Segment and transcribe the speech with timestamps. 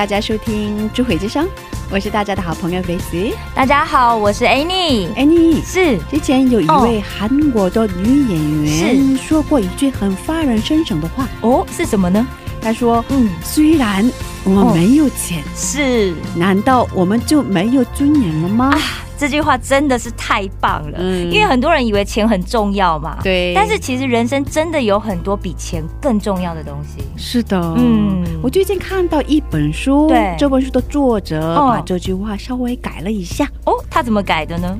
[0.00, 1.44] 大家收听《智慧之声》，
[1.90, 3.34] 我是大家的好朋友 Face。
[3.54, 5.98] 大家好，我是 Annie，Annie 是。
[6.10, 12.26] 之前有一位韩国的女演员说过一句很发人深省的话，哦，是什么呢？
[12.62, 14.10] 她说嗯，：“虽然
[14.42, 16.14] 我们没有钱，是。
[16.34, 18.74] 难道我们就没有尊严了吗？”
[19.20, 27.04] 这句话真的是太棒了，嗯因为很多人以为钱很重要嘛，对但是其实人生真的有很多比钱更重要的东西。
[27.18, 33.46] 是的，嗯嗯，我最近看到一本书，对这本书的作者哦把这句话稍微改了一下。
[33.66, 34.78] 哦，他怎么改的呢？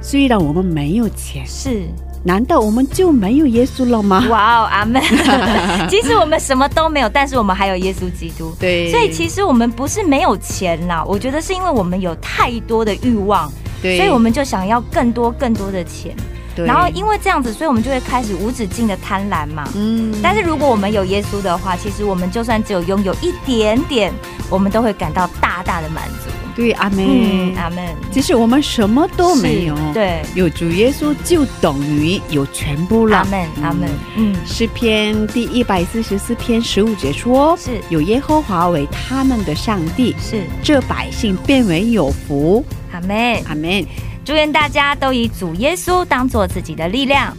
[0.00, 1.82] 虽然我们没有钱，是
[2.24, 4.24] 难道我们就没有耶稣了吗？
[4.30, 5.02] 哇哦，阿门。
[5.88, 8.52] 其实我们什么都没有，但是我们还有耶稣基督。
[8.58, 13.50] 对所以其实我们不是没有钱啦，我觉得是因为我们有太多的欲望，
[13.82, 16.14] 对所以我们就想要更多更多的钱。
[16.54, 19.68] 对然后因为这样子，所以我们就会开始无止境的贪婪嘛。
[19.74, 24.10] 嗯但是如果我们有耶稣的话，其实我们就算只有拥有一点点，
[24.48, 26.30] 我们都会感到大大的满足。
[26.54, 27.84] 对阿门，嗯，阿门。
[28.10, 33.18] 其实我们什么都没有，对，有主耶稣就等于有全部了。
[33.18, 33.90] 阿门，阿门。
[34.16, 42.64] 嗯，诗篇第一百四十四篇十五节说：“是有耶和华为他们的上帝，是，这百姓变为有福。
[42.96, 43.42] 阿门。
[43.46, 43.84] 阿门。
[44.24, 47.36] 祝愿大家都以主耶稣当做自己的力量。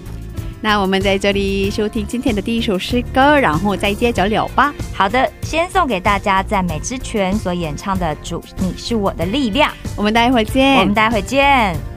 [0.61, 4.73] 那我们在这里收听今天的第一首诗歌，然后再接着聊吧。
[4.93, 9.69] 好的，先送给大家赞美之泉所演唱的《主，你是我的力量》。
[9.95, 10.77] 我们待会儿见。
[10.79, 11.96] 我们待会儿见。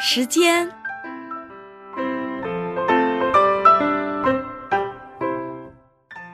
[0.00, 0.75] 时间。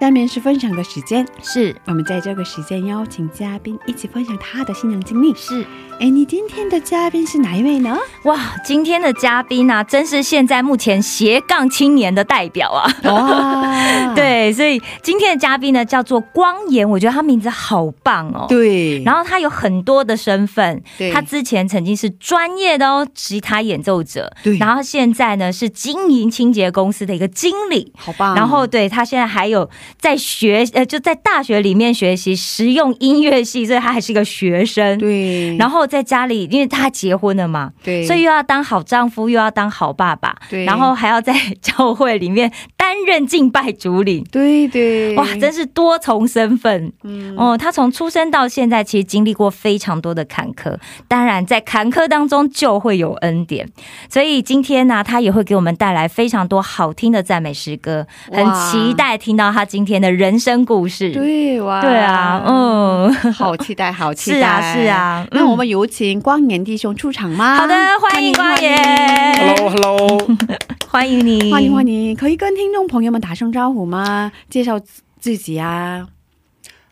[0.03, 5.33] 下面是分享的时间，是我们在这个时间邀请嘉宾一起分享他的新娘经历。
[5.37, 5.65] 是，
[6.01, 7.97] 哎，你今天的嘉宾是哪一位呢？
[8.25, 12.93] 哇，今天的嘉宾呢、真是现在目前斜杠青年的代表啊！
[13.05, 18.47] 哇， 对，所以今天的嘉宾呢叫做光言，我觉得他名字好棒哦。。
[18.49, 28.35] 对，然后他有很多的身份对，他之前曾经是专业的哦吉他演奏者，对然后现在呢是经营清洁公司的一个经理，好棒。
[28.35, 34.99] 然后对他现在还有在学呃就在大学里面学习实用音乐系，所以他还是个学生。
[34.99, 44.25] 对，然后在家里，因为他结婚了嘛，对，所以又要当好丈夫，又要当好爸爸，对然后还要在教会里面担任敬拜主领。
[44.31, 47.57] 对对，哇，真是多重身份嗯哦！
[47.57, 50.77] 他从出生到现在，其实经历过非常多的坎坷。
[51.09, 53.69] 当然，在坎坷当中就会有恩典，
[54.09, 58.07] 所以今天呢、他也会给我们带来非常多好听的赞美诗歌。
[58.31, 61.11] 很期待听到他今今天的人生故事。
[61.11, 64.81] 对哇，对啊，，嗯，好期待，好期待，是啊，是。
[64.89, 65.27] 啊。
[65.29, 67.57] 嗯那我们有请光年弟兄出场吗？
[67.57, 70.37] 好的，欢迎光年，Hello，Hello，
[70.89, 74.31] 欢迎你，欢迎欢迎，可以跟听众朋友们打声招呼吗？
[74.49, 76.07] 介绍自自己啊。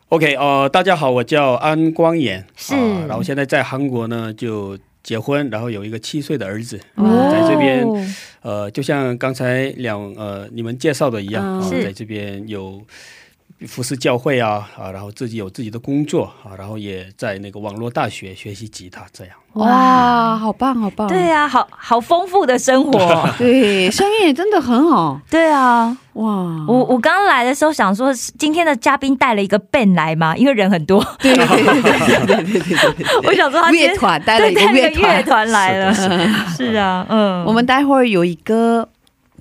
[0.09, 8.07] OK，呃，大家好，我叫安光衍，是啊然后现在在韩国呢就结婚，然后有一个七岁的儿子，在这边哦
[8.43, 11.61] 呃，就像刚才两呃你们介绍的一样，嗯。
[11.61, 12.81] 啊，在这边有
[13.67, 19.35] 服侍教会啊啊，然后自己有自己的工作啊，然后也在那个网络大学学习吉他，这样。
[19.55, 21.09] 哇，好棒，好棒。
[21.09, 23.29] 对啊，好好丰富的生活。
[23.37, 25.21] 对，声音也真的很好。
[25.29, 26.25] 对啊，哇，
[26.69, 30.37] 我我刚来的时候想说，今天的嘉宾带了一个 band 来吗？
[30.37, 33.07] 因为人很多，对对对对对对对。
[33.25, 35.93] 我想说他乐团带了一个乐团来了。
[36.57, 38.89] 是啊，嗯，我们待会儿有一个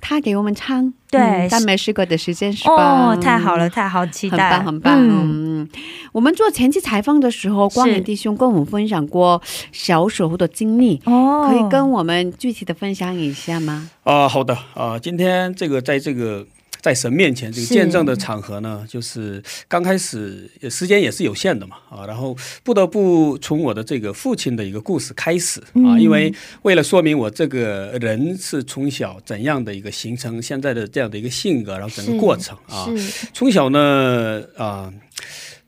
[0.00, 3.12] 他给我们唱，对嗯赞美诗歌的时间是吧？
[3.12, 4.94] 哦，太好了，太好，期很待，棒，很棒。
[4.96, 5.68] 嗯，嗯，
[6.12, 9.40] 我们做前期采访的时候，光年弟兄跟我们分享过
[9.72, 13.90] 小时候的经历，哦，可以跟我们具体的分享一下吗？
[14.04, 16.46] 啊、好的啊、今天这个在这个
[16.80, 26.32] 在神面前这个见证的场合呢，就是刚开始呃时间也是有限的嘛啊，然后不得不从我的这个父亲的一个故事开始啊，嗯因为
[26.62, 32.88] 为了说明我这个人是从小怎样的一个形成现在的这样的一个性格，然后整个过程啊，
[33.32, 34.92] 从小呢啊。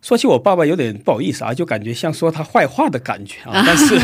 [0.03, 3.95] 说起我爸爸有点不好意思啊，就感觉像说他坏话的感觉啊， 但是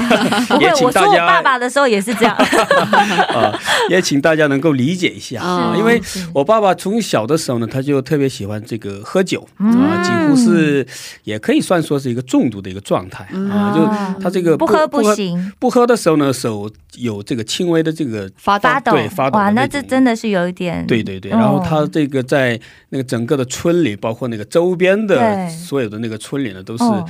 [0.61, 2.35] 也请我说我大家爸爸的时候也是这样，
[3.35, 3.52] 啊，
[3.90, 6.00] 也请大家能够理解一下啊，因为
[6.33, 9.69] 我爸爸从小的时候呢，他就特别喜欢这个喝酒嗯。
[9.78, 10.87] 啊，几乎是
[11.25, 21.37] 也可以算说是一个中毒的一个状态啊，就他这个不喝不行，不喝的时候呢，手有这个轻微的这个发发抖，对发抖哇，那这真的是有一点，对对对，哦。
[21.37, 22.59] 然后他这个在
[22.90, 27.04] 那个整个的村里，包括那个周边的所有的那个村里呢，都是、哦。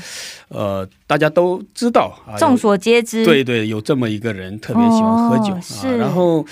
[0.48, 6.44] 呃大家都知道啊，众所皆知，对对，有这么一个人特别喜欢喝酒、啊，然后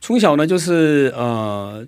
[0.00, 1.86] 从小呢就是呃，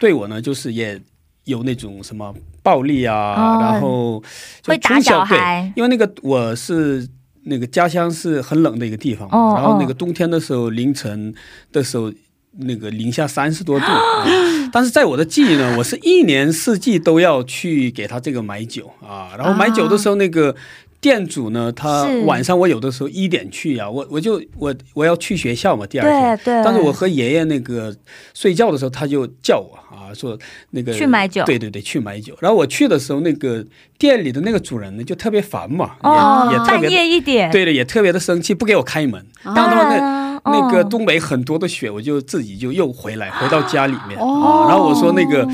[0.00, 1.00] 对我呢就是也
[1.44, 4.22] 有那种什么暴力啊，哦然后
[4.62, 7.08] 就会打从小小孩对，因为那个我是。
[7.50, 11.34] 那个家乡是很冷的一个地方，然后那个冬天的时候，凌晨
[11.72, 12.12] 的时候，
[12.58, 14.26] 那个零下三十多度、啊。
[14.70, 20.54] 但是在我的记忆呢，我是一年四季都要去给他这个买酒啊，然后买酒的时候，那个
[21.00, 26.36] 店主呢，他晚上我有的时候一点去呀、我我就我我要去学校嘛，第二天。
[26.38, 27.96] 对对，但是我和爷爷那个
[28.34, 30.38] 睡觉的时候，他就叫我啊，说
[30.72, 32.36] 那个去买酒对对对，去买酒。
[32.40, 33.64] 然后我去的时候，那个
[33.96, 39.24] 店里的那个主人呢，就特别烦嘛，哦也也特半夜一点，对的，也特别的生气，不给我开门。
[39.44, 39.54] 啊
[40.44, 44.68] 那个哦东北很多的雪，我就自己就又回来，回到家里面、哦啊。
[44.68, 45.46] 然后我说那个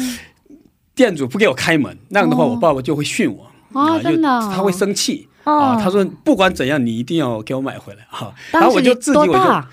[0.95, 3.47] 店主不给我开门，那样的话哦我爸爸就会训我。
[3.73, 5.81] 啊，就，他会生气哦啊！
[5.83, 8.33] 他说不管怎样，你一定要给我买回来啊！
[8.53, 9.65] 然后我就自己我就？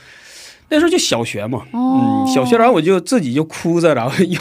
[0.70, 4.40] 那时候就小学嘛，哦嗯，小学，然后我就自己就哭着，然后又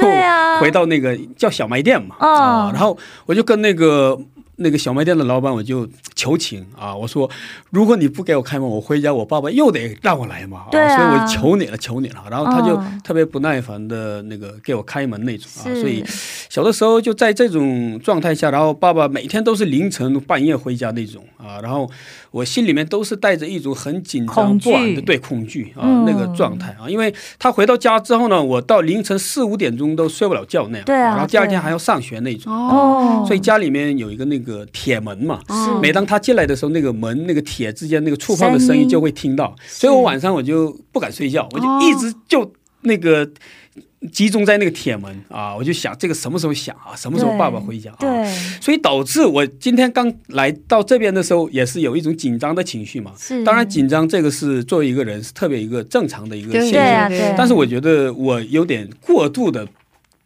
[0.61, 2.97] 回到那个叫小卖店嘛，哦啊，然后
[3.27, 4.19] 我就跟那个
[4.61, 7.29] 那个小卖店的老板我就求情啊，我说
[7.71, 10.97] 如果你不给我开门，我回家我爸爸又得让我来嘛，对啊。
[10.97, 16.05] 所以我求你了，求你了，然后他就哦特别不耐烦的那个给我开门那种啊，所以
[16.49, 21.91] 小的时候就在这种状态下，然后爸爸每天都是凌晨半夜回家那种啊，然后
[22.31, 26.05] 我心里面都是带着一种很紧张不安的对恐惧啊、嗯。
[26.05, 32.53] 那个状态啊，因为他回到家之后呢，我到凌晨四五点钟都睡不了觉那样，对啊然后第二天还要上学那种。
[32.53, 35.41] 哦，所以家里面有一个那个铁门嘛，
[35.83, 42.53] 每当他进来的时候，那个门那个铁之间那个触碰的声声音音就会听到，所以我晚上我就不敢睡觉，我就一直就
[42.83, 43.29] 那个
[44.13, 48.25] 集中在那个铁门啊，我就想这个什么时候响啊，什么时候爸爸回家啊？
[48.61, 53.13] 所以导致我今天刚来到这边的时候，也是有一种紧张的情绪嘛。
[53.19, 59.67] 是当然，紧张这个是作为一个人是特别一个正常的一个现象，但是我觉得我有点过度的。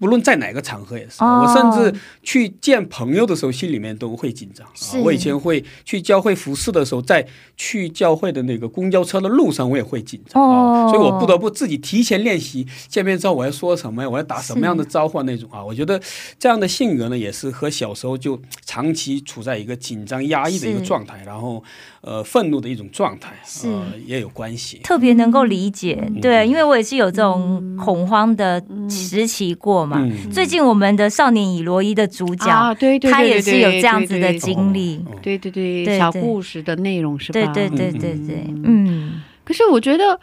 [0.05, 1.43] 不论在哪个场合也是，哦。
[1.43, 4.67] 我甚至去见朋友的时候，心里面都会紧张。
[4.67, 10.43] 啊，我以前会去教会服侍的时候，在去教会的那个公交车的路上，我也会紧张。
[10.43, 10.85] 哦。
[10.85, 15.65] 啊，所以我不得不自己提前练习见面之后我要说什么呀，我要打什么样的招呼啊那种啊。
[15.65, 15.99] 我觉得
[16.39, 21.65] 这样的性格呢，也是和小时候就长期处在一个紧张压抑的一个状态，然后
[22.03, 23.35] 呃愤怒的一种状态，
[23.65, 24.81] 呃也有关系。
[24.85, 26.21] 特别能够理解，嗯。
[26.21, 29.94] 对，因为我也是有这种恐慌的时期过嘛。
[29.97, 30.31] 嗯。
[30.31, 35.05] 最近我们的少年以罗伊的主角，啊，对对对，他也是有这样子的经历。
[35.09, 35.99] 哦对对对对对。
[35.99, 37.41] 小故事的内容是吧？
[37.53, 40.19] 对对对对对，嗯，可是我觉得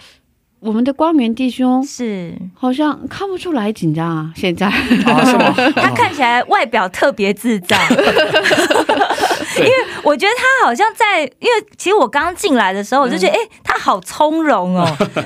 [0.60, 2.34] 我们的光明弟兄是。
[2.54, 4.68] 好像看不出来紧张啊，现在。
[4.68, 5.54] 啊，是吗？
[5.75, 7.78] 他看起来外表特别自在，
[9.58, 9.72] 因为
[10.04, 14.86] 我觉得他好像在，因为其实我刚刚进来的时候，我就觉得，哎、他好从容哦，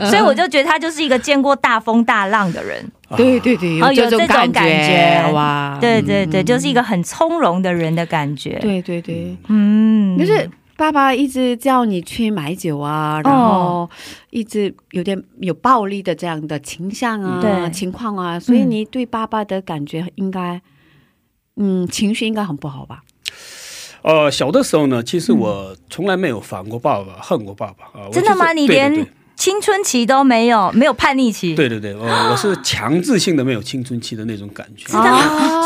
[0.09, 2.89] 所以我就觉得他就是一个见过大风大浪的人。
[3.15, 13.89] 对对对，哦有这种这种感觉哇，对对对，就是一个很从容的人的感觉。，对对对，嗯，就是爸爸一直叫你去买酒啊，然后
[14.31, 20.59] 一直有点有暴力的这样的倾向啊、对情况啊，所以你对爸爸的感觉应该，
[21.57, 23.01] 嗯，情绪应该很不好吧？
[24.01, 28.05] 呃，小的时候呢，其实我从来没有烦过爸爸，恨过爸爸啊。
[28.07, 28.45] 我真的吗？
[28.45, 31.55] 就是你连对对对青春期都没有，没有叛逆期？
[31.55, 34.87] 对对对，我我是强制性的没有青春期的那种感觉。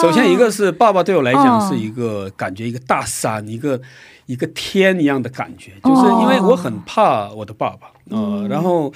[0.02, 3.80] 首先一个是爸爸对我来讲哦是一个感觉一个大山，一个
[4.26, 8.92] 一个天一样的感觉，就是因为我很怕我的爸爸，呃，然后。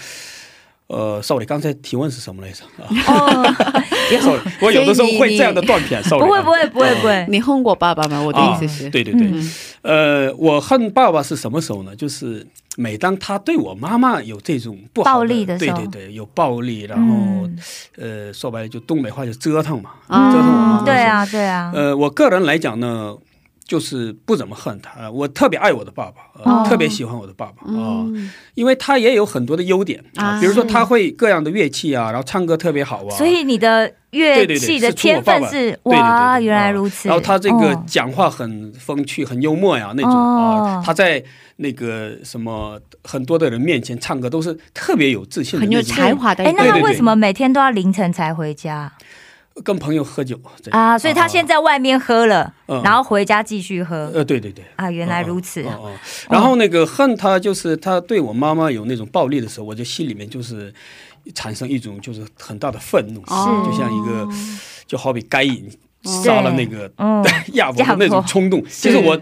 [0.87, 2.63] 呃，sorry，刚才提问是什么来着？
[2.81, 3.53] 啊哦，，
[4.21, 8.21] sorry， 我有的时候会这样的断片，sorry，不会不会不会不会，你恨过爸爸吗？
[8.21, 11.95] 我的意思是，啊对对对，嗯呃，我恨爸爸是什么时候呢？
[11.95, 17.57] 就是每当他对我妈妈有这种不好暴力的时候对对对，有暴力，然后、嗯
[17.97, 20.83] 呃，说白了就东北话就折腾嘛，啊折腾我妈妈。
[20.83, 20.93] 对。
[21.03, 23.15] 啊对啊，呃，我个人来讲呢，
[23.65, 26.65] 就是不怎么恨他，呃我特别爱我的爸爸，呃哦。
[26.67, 35.39] 特别喜欢我的爸爸啊、嗯因为他也有很多的优点啊比如说他会各样的乐器啊，然后唱歌特别好啊，所以你的乐对对对器的是从我爸爸。
[35.39, 36.45] 天分是对对对哇，对。
[36.45, 37.07] 原来啊如此。
[37.07, 37.83] 然后他这个哦。
[37.87, 40.63] 讲话很风趣、很幽默呀，那种哦。
[40.63, 41.23] 啊，他在
[41.55, 46.91] 那个什么很多的人面前唱歌都是特别有自信的很有，才华的一哎，个那他对对对。
[46.91, 48.91] 为什么每天都要凌晨才回家
[49.63, 50.39] 跟朋友喝酒
[50.71, 50.97] 啊？
[50.97, 54.11] 所以他现在外面喝了，嗯然后回家继续喝。
[54.13, 54.65] 呃，对对对。
[54.77, 54.89] 啊？
[54.89, 55.63] 原来如此
[56.29, 60.73] 然后那个恨他，就是他对我妈妈有那种暴力的时候，我就心里面就是
[61.35, 63.63] 产生一种就是很大的愤怒，哦。
[63.69, 64.27] 就像一个
[64.87, 65.69] 就好比该隐
[66.03, 69.19] 杀了那个嗯， 亚伯的那种冲动，其实我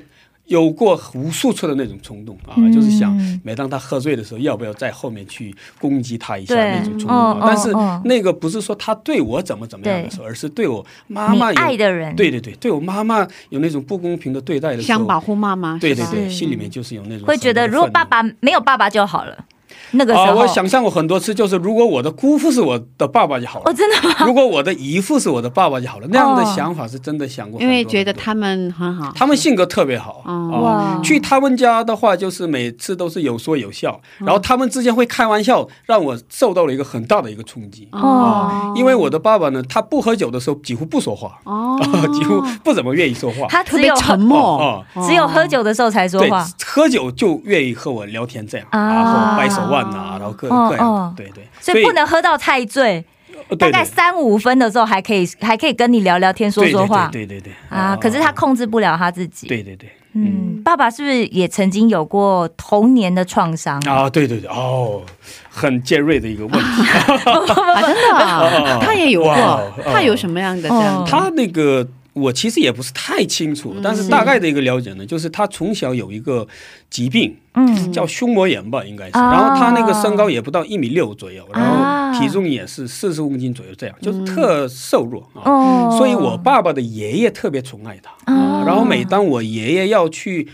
[0.52, 2.72] 有过无数次的那种冲动啊，嗯。
[2.72, 7.40] 就是想每当他喝醉的时候，要不要在后面去攻击他一下那种冲动。
[7.42, 19.46] 但是那个不是说他对我怎么怎么样的时候，而是对我妈妈有爱的人，对对对，对我妈妈有那种不公平的对待的时候，想保护妈妈，对对对，心里面就是有那种会觉得如果爸爸没有爸爸就好了，
[19.92, 23.72] 那个时啊，候我想象过很多次，就是如果我的姑父是我的爸爸就好了。
[23.72, 24.16] 哦，，真的吗？
[24.26, 30.52] 如果我的姨父是我的爸爸就好了，那样的哦想法是真的想过因为觉得他们很好，他们性格特别好哦。
[30.54, 30.60] 啊。
[30.60, 37.88] 哇，去他们家的话，就是每次都是有说有笑，然后他们之间会开玩笑，让我受到了一个很大的一个冲击。
[37.92, 38.74] 哦。
[38.76, 41.78] 因为我的爸爸呢，他不喝酒的时候几乎不说话，哦，
[42.14, 43.48] 几乎不怎么愿意说话。
[43.50, 44.84] 他特别他只有沉默，哦。
[45.08, 48.94] 只有喝酒的时候才说对话，，喝酒就愿意和我聊天这样，啊。
[48.94, 53.04] 然后掰手腕呐，然后各哦各样哦，对对，所以不能喝到太醉，
[53.58, 57.10] 大概三五分的时候还可以还可以跟你聊聊天说说话。
[57.12, 57.96] 对对对对对啊。
[58.00, 59.48] 可是他控制不了他自己。
[59.48, 59.90] 对对对。
[60.14, 63.80] 嗯，爸爸是不是也曾经有过童年的创伤？
[63.88, 64.50] 啊，对对对。
[64.52, 65.02] 哦，
[65.50, 66.60] 很尖锐的一个问题。
[67.32, 71.06] 啊，真的啊， 他也有哇过哦，他有什么样的这样？
[71.08, 76.46] 他那个我其实也不是太清楚，但是大概的一个了解呢，就是他从小有一个
[76.90, 79.18] 疾病嗯，叫胸膜炎吧，应该是。
[79.18, 79.32] 啊。
[79.32, 85.42] 然后他那个身高也不到一米六左右，然啊后体重也是四十公斤左右，这样就是特瘦弱啊。
[85.46, 85.96] 哦。
[85.98, 88.12] 所以我爸爸的爷爷特别宠爱他。
[88.34, 88.64] 哦啊。
[88.66, 90.50] 然后每当我爷爷要去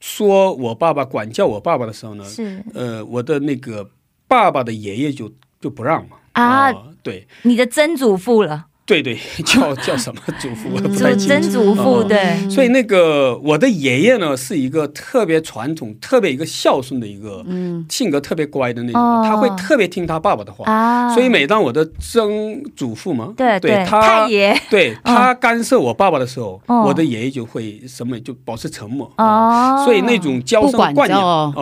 [0.00, 2.62] 说我爸爸管教我爸爸的时候呢，是。
[2.74, 3.88] 呃，我的那个
[4.28, 6.16] 爸爸的爷爷就就不让嘛。
[6.32, 7.26] 啊，对。
[7.42, 11.28] 你的曾祖父了，对对， 叫叫什么祖父我不太祖清楚。
[11.28, 20.64] 曾祖父哦对，所以那个我的爷爷呢，是一个特别传统、特别一个孝顺的一个，嗯性格特别乖的那种，哦他会特别听他爸爸的话。
[20.70, 29.08] 啊，所以每当我的曾祖父嘛，对对他太爷对他干涉我爸爸的时候，哦我的爷爷就会什么就保持沉默。
[29.18, 31.54] 哦，所以那种娇生惯养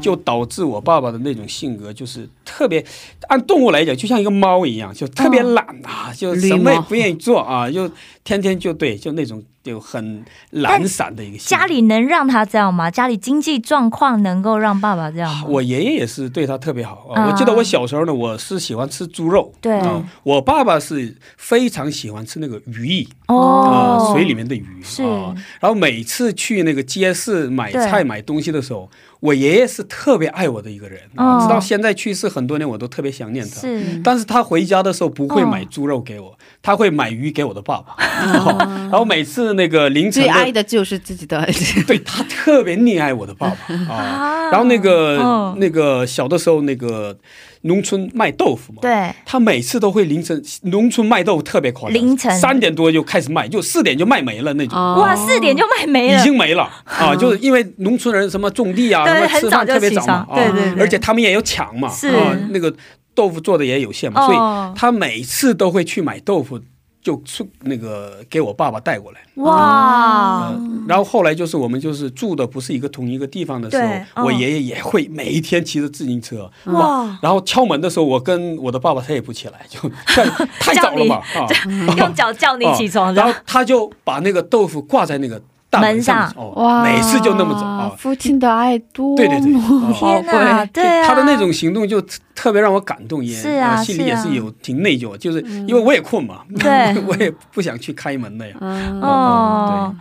[0.00, 2.84] 就导致我爸爸的那种性格就是特别，
[3.28, 7.90] 按动物来讲，就像一个猫一样，就特别懒啊，就什么也不愿意做啊，就
[8.24, 11.38] 天天就对，就那种就很懒散的一个。
[11.38, 12.90] 家里能让他这样吗？
[12.90, 15.44] 家里经济状况能够让爸爸这样吗？
[15.48, 25.34] 我爷爷也是对他特别好我记得我小时候呢，我是喜欢吃猪肉，对啊，我爸爸是非常喜欢吃那个鱼哦，水里面的鱼是啊。
[25.60, 33.60] 然后每次去那个街市买菜买东西的时候，我爷爷是特别爱我的一个人直到现在去世很多年，我都特别想念他。
[33.60, 34.00] 是。
[34.02, 37.94] 但是他回家的时候不会哦买猪肉给我，他会买鱼给我的爸爸。
[38.90, 41.46] 然后每次那个凌晨最爱的就是自己的。
[41.86, 44.50] 对他特别溺爱我的爸爸。
[44.50, 47.16] 然后那个、嗯那个小的时候，那个
[47.62, 52.30] 农村卖豆腐嘛，对，他每次都会凌晨，农村卖豆腐特别夸张，凌晨。
[52.38, 54.78] 三点多就开始卖，就四点就卖没了那种。
[54.78, 55.00] 哦。
[55.00, 56.20] 哇，四点就卖没了。
[56.20, 56.62] 已，经没了。
[56.86, 57.14] 啊！
[57.14, 60.52] 就是因为农村人什么种地啊，什么吃饭特别早嘛，床。
[60.52, 62.08] 对而且他们也有抢嘛，是。
[62.08, 62.74] 啊，那个
[63.14, 64.72] 豆腐做的也有限嘛，所哦。
[64.74, 66.58] 以他每次都会去买豆腐，
[67.02, 69.20] 就出那个给我爸爸带过来。
[69.36, 79.78] 哇，呃然后后来就是我们就是住的不是一个同一个地方的时候，嗯我爷爷也会每一天骑着自行车，哇，然后敲门的时候，我跟我的爸爸他也不起来，就
[80.60, 81.46] 太早了嘛啊，
[81.96, 87.94] 用脚叫你起床的然后，他就把那个豆腐挂在那个大门上门，哦，哇，每次就那么走啊。
[87.96, 90.32] 父亲的爱多对对对么天哪，
[90.64, 90.70] 贵。
[90.72, 97.00] 对啊，他的那种行动就特特别让我感动，也是啊呃心里也是有挺内疚，就是因为我也困嘛，对。
[97.06, 98.56] 我也不想去开门的呀。
[98.60, 99.94] 嗯，哦，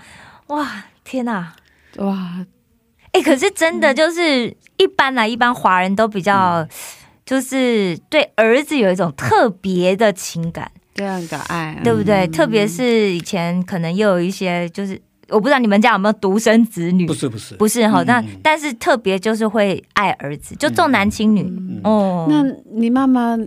[0.47, 0.67] 哇，
[1.03, 1.53] 天哪！
[1.97, 2.45] 哇，
[3.11, 6.67] 哎、可是真的就是一般来，一般华人都比较，
[7.25, 12.25] 就是对儿子有一种特别的情感，这样的爱，对不对？
[12.27, 17.55] 特别是以前可能又有一些，就是我不知道你们家有没有独生子女，不是不是。
[17.55, 18.29] 不是哈，那、嗯嗯。
[18.33, 21.81] 嗯但是特别就是会爱儿子，就重男轻女、嗯。
[21.83, 22.27] 哦。
[22.29, 23.37] 那你妈妈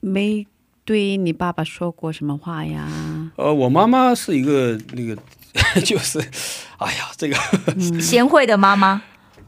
[0.00, 0.46] 没
[0.84, 2.88] 对你爸爸说过什么话呀？
[3.36, 5.16] 呃，我妈妈是一个那个，
[5.82, 6.18] 就是，
[6.78, 7.36] 哎呀，这个
[8.00, 9.00] 贤惠的妈妈，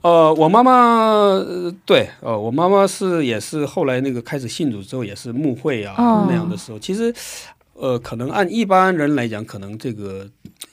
[0.03, 6.27] 呃，我妈妈呃对，呃，我妈妈是也是后来那个开始信主之后，也是牧会啊、哦。
[6.29, 7.13] 那样的时候，其实
[7.75, 10.29] 呃，可能按一般人来讲，可能这个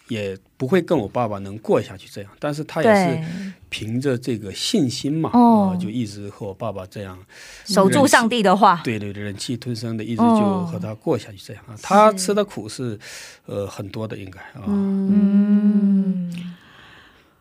[0.08, 7.17] 也不会跟我爸爸能过下去这样，但是他也是，凭着这个信心嘛，哦呃就一直和我爸爸这样，
[7.65, 11.75] 守住上帝的话，对对对，忍气吞声的，一直哦就和他过下去这样啊。
[11.82, 12.99] 他吃的苦是
[13.45, 14.63] 呃很多的，应该啊。
[14.67, 16.32] 嗯。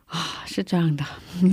[0.06, 1.04] 啊，是这样的，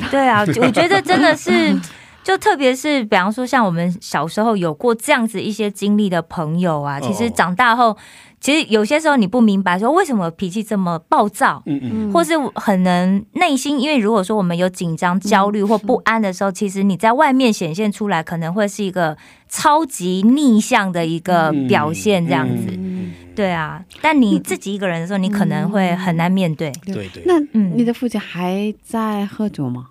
[0.10, 1.80] 对啊，我觉得真的是，
[2.28, 7.96] 就特别是比方说像我们小时候有过这样子一些经历的朋友啊，其实哦长大后，
[8.42, 11.64] 其实有些时候你不明白说为什么脾气这么暴躁。
[11.66, 19.16] 嗯嗯，或是很能内心，因为如果说我们有紧张、焦虑或不安的时候，其实你在外面显现出来，可能会是一个
[19.48, 22.66] 超级逆向的一个表现，这样子。
[22.72, 26.72] 嗯对啊，但你自己一个人的时候，你可能会很难面对。
[26.84, 29.86] 对对，那嗯你的父亲还在喝酒吗？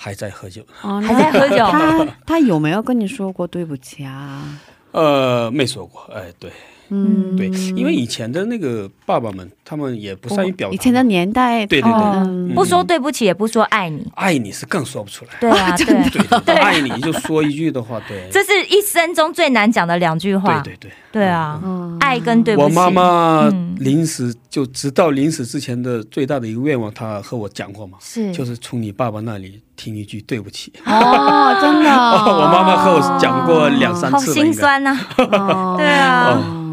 [0.00, 0.62] 还在喝酒。
[0.82, 4.44] 哦， 还在喝酒他他有没有跟你说过对不起啊？
[4.92, 6.52] 呃，没说过，哎，对
[6.90, 10.74] 嗯，对，因为以前的那个爸爸们，他们也不善于表达。
[10.74, 11.92] 以前的年代，对对对。
[11.92, 12.22] 哦。
[12.26, 12.54] 嗯。
[12.54, 14.06] 不说对不起，也不说爱你。
[14.14, 15.30] 爱你是更说不出来。
[15.40, 20.60] 对啊， 对，对对对，爱你就说一句的话，对，这是一生中最难讲的两句话。
[20.60, 20.92] 对对对。
[21.10, 22.64] 对啊，嗯爱跟对不起。
[22.64, 23.76] 我妈妈嗯。
[23.78, 28.32] 临死就直到临死之前的最大的一个愿望，她和我讲过嘛，是。
[28.32, 30.72] 就是从你爸爸那里听一句对不起。
[30.84, 31.90] 哦，真的。
[31.90, 34.52] 哦， 我妈妈和我讲过两三好次了，应该。
[34.52, 35.74] 心酸呐、 哦。
[35.78, 36.30] 对啊。
[36.32, 36.64] 哦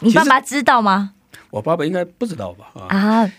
[0.00, 1.12] 你爸爸知道吗？
[1.50, 2.66] 我爸爸应该不知道吧？
[2.88, 3.32] 啊，啊，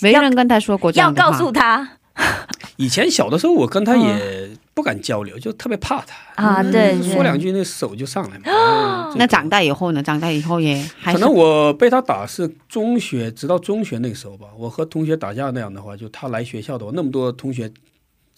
[0.00, 1.88] 没人跟他说过这要告诉他
[2.76, 6.42] 以前小的时候，我跟他也不敢交流，就特别怕他。
[6.42, 8.44] 啊，对，说两句，那手就上来嘛。
[8.50, 10.02] 嗯那长大以后呢？
[10.02, 14.46] 长大以后也还可能我被他打是中学，直到中学那个时候吧。
[14.56, 17.70] 我和同学打架那样的话，就他来学校的话，那么多同学，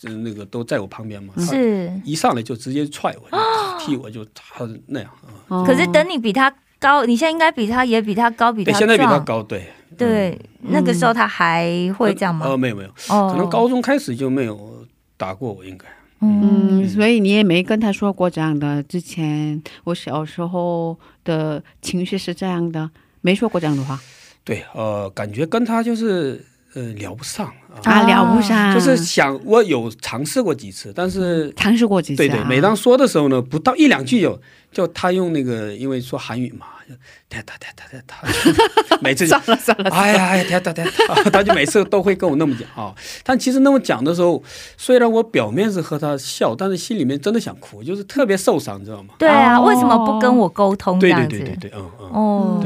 [0.03, 1.33] 呃那个都在我旁边嘛。
[1.39, 1.93] 是。
[2.05, 5.31] 一上来就直接踹我，就踢我，就他那样啊。
[5.49, 6.53] 哦可是等你比他
[6.85, 9.19] 高，你现在应该比他也比他高，比他对，现在比他。
[9.21, 9.65] 高，对。
[9.97, 12.47] 对，那个时候他还会这样吗？
[12.47, 14.85] 呃，没有没有，哦可能高中开始就没有
[15.17, 15.87] 打过我，应该。
[16.21, 18.83] 嗯，嗯，所以你也没跟他说过这样的。
[18.83, 23.99] 之前我小时候的情绪是这样的，没说过这样的话
[24.43, 26.45] 对，呃，感觉跟他就是
[26.75, 27.93] 呃聊不上啊。
[27.93, 32.27] 啊，聊不上，就是想，我有尝试过几次，但是尝试过几次、啊。
[32.27, 34.41] 对对，每当说的时候呢，不到一两句就
[34.73, 36.95] 就他用那个，因为说韩语嘛，就
[37.29, 42.95] 哒哒哒哒哒哒，每次就 算了算了，哎呀哎呀哒哒哒，他就每次都会跟我那么讲啊。
[43.23, 44.43] 但其实那么讲的时候，
[44.77, 49.15] 虽然我表面是和他笑，但是心里面真的想哭，就是特别受伤，你知道吗？
[49.19, 51.27] 对啊，哦为什么不跟我沟通这对？
[51.27, 52.65] 对对对对，嗯嗯，哦，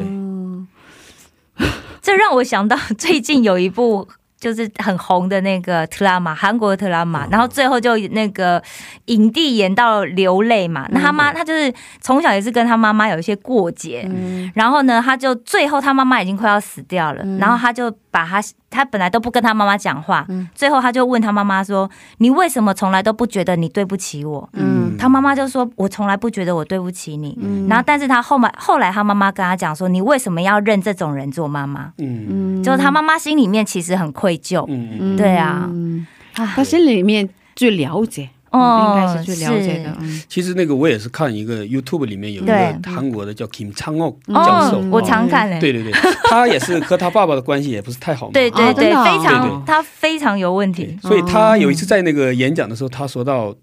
[2.01, 4.09] 这让我想到最近有一部
[4.41, 8.63] 就是很红的那个特拉玛，韩国的特拉玛，然后最后就那个
[9.07, 10.87] 影帝演到流泪嘛。
[10.91, 14.09] 那他妈他就是从小也是跟他妈妈有一些过节，
[14.55, 20.49] 然后呢，他就最后他妈妈已经快要死掉了，然后他就把他他本来都不跟他妈妈讲话，嗯。
[20.55, 24.97] 最后他就问他妈妈说：“你为什么从来都不觉得你对不起我？”嗯。
[24.99, 27.39] 他妈妈就说：“我从来不觉得我对不起你。
[27.41, 27.67] 嗯。
[27.69, 32.59] 然后，但是他后面后来他妈妈跟他讲说：“你为什么要认这种人做妈妈？”嗯。
[32.59, 32.63] 嗯。
[32.63, 34.65] 就是他妈妈心里面其实很愧疚。
[34.69, 34.89] 嗯。
[34.93, 35.67] 嗯嗯对啊。
[35.71, 36.07] 嗯。
[36.35, 39.97] 啊他心里面最了解，哦应该是去了解的。
[40.01, 42.53] 嗯其实那个我也是看一个 YouTube 里面有一个
[42.85, 45.59] 韩国的叫 Kim Chang Ok 教授哦，，我哦常看嘞。
[45.61, 45.93] 对对对，
[46.31, 48.33] 他也是和他爸爸的关系也不是太好嘛。
[48.33, 50.99] 对对对，非对常他非常有问题。
[51.03, 53.55] 所以他有一次在那个演讲的时候，他说到，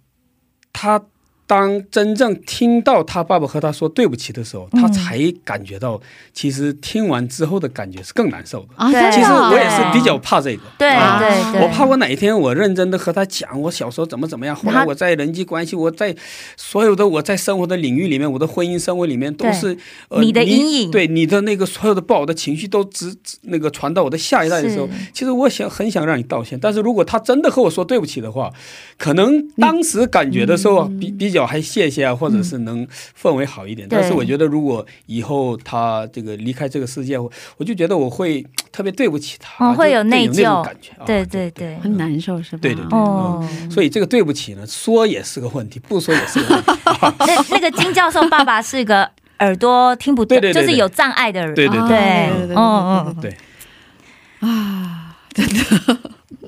[0.74, 1.02] 他
[1.48, 4.82] 当真正听到他爸爸和他说对不起的时候，嗯。
[4.82, 6.00] 他才感觉到，
[6.34, 8.68] 其实听完之后的感觉是更难受的。
[8.76, 16.16] 啊，对其实我也是比较怕这个，对啊对对，我怕我哪一天我认真的和他讲我小时候怎么怎么样，后来我在人际关系，我在
[16.56, 19.78] 所有的我在生活的领域里面，我的婚姻生活里面都是
[20.10, 20.92] 呃你的阴影。
[20.92, 28.52] 对你的那个所有的不好的情绪都直直那个传到我的下一代的时候，其实我想很想让你道歉，但是如果他真的和我说对不起的话，
[28.98, 32.88] 可能当时感觉的时候啊比比较还谢谢啊，或者是能
[33.22, 33.88] 氛围好一点。
[33.88, 40.64] 对但是我觉得如果以后他这个离开这个世界，我我就觉得我会特别对不起他，会有内疚。
[40.64, 41.06] 感觉啊。
[41.06, 42.60] 对对对，很难受是吧？
[42.62, 46.72] 对对对哦，所以这个对不起呢，说也是个问题，不说也是个问题。
[47.28, 50.66] 那那个金教授爸爸是个耳朵听不懂，对对对对。
[50.66, 51.54] 就是有障碍的人。
[51.54, 51.98] 对对啊对。
[51.98, 55.16] 对对对嗯嗯对对，啊，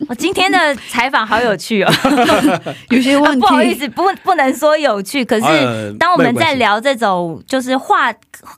[0.08, 1.91] 我今天的采访好有趣哦，
[2.89, 3.39] 有些问题。
[3.41, 8.12] 不好意思，不不能说有趣，可是呃当我们在聊这种就是话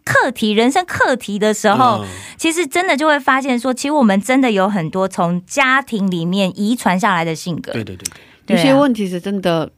[0.04, 2.08] 课题、人生课题的时候，嗯。
[2.38, 7.74] 其实真的就会发现说，其实我们真的有很多从家庭里面遗传下来的性格。
[7.74, 8.08] 对对对
[8.46, 8.60] 对，对啊。
[8.60, 9.70] 有些问题是真的，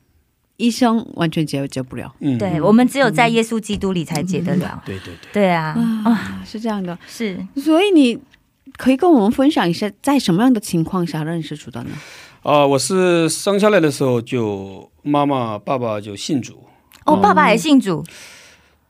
[0.58, 2.14] 医生完全解决不了。
[2.20, 4.82] 嗯，对，我们只有在耶稣基督里才解得了。
[4.86, 5.32] 对对对。
[5.34, 7.36] 对啊，啊，啊，是这样的，是。
[7.56, 8.20] 所以你
[8.78, 11.92] 可以跟我们分享一下，在什么样的情况下认识主的呢？
[12.44, 16.64] 啊、我是生下来的时候就妈妈爸爸就信主，
[17.06, 18.04] 哦，爸爸也信主，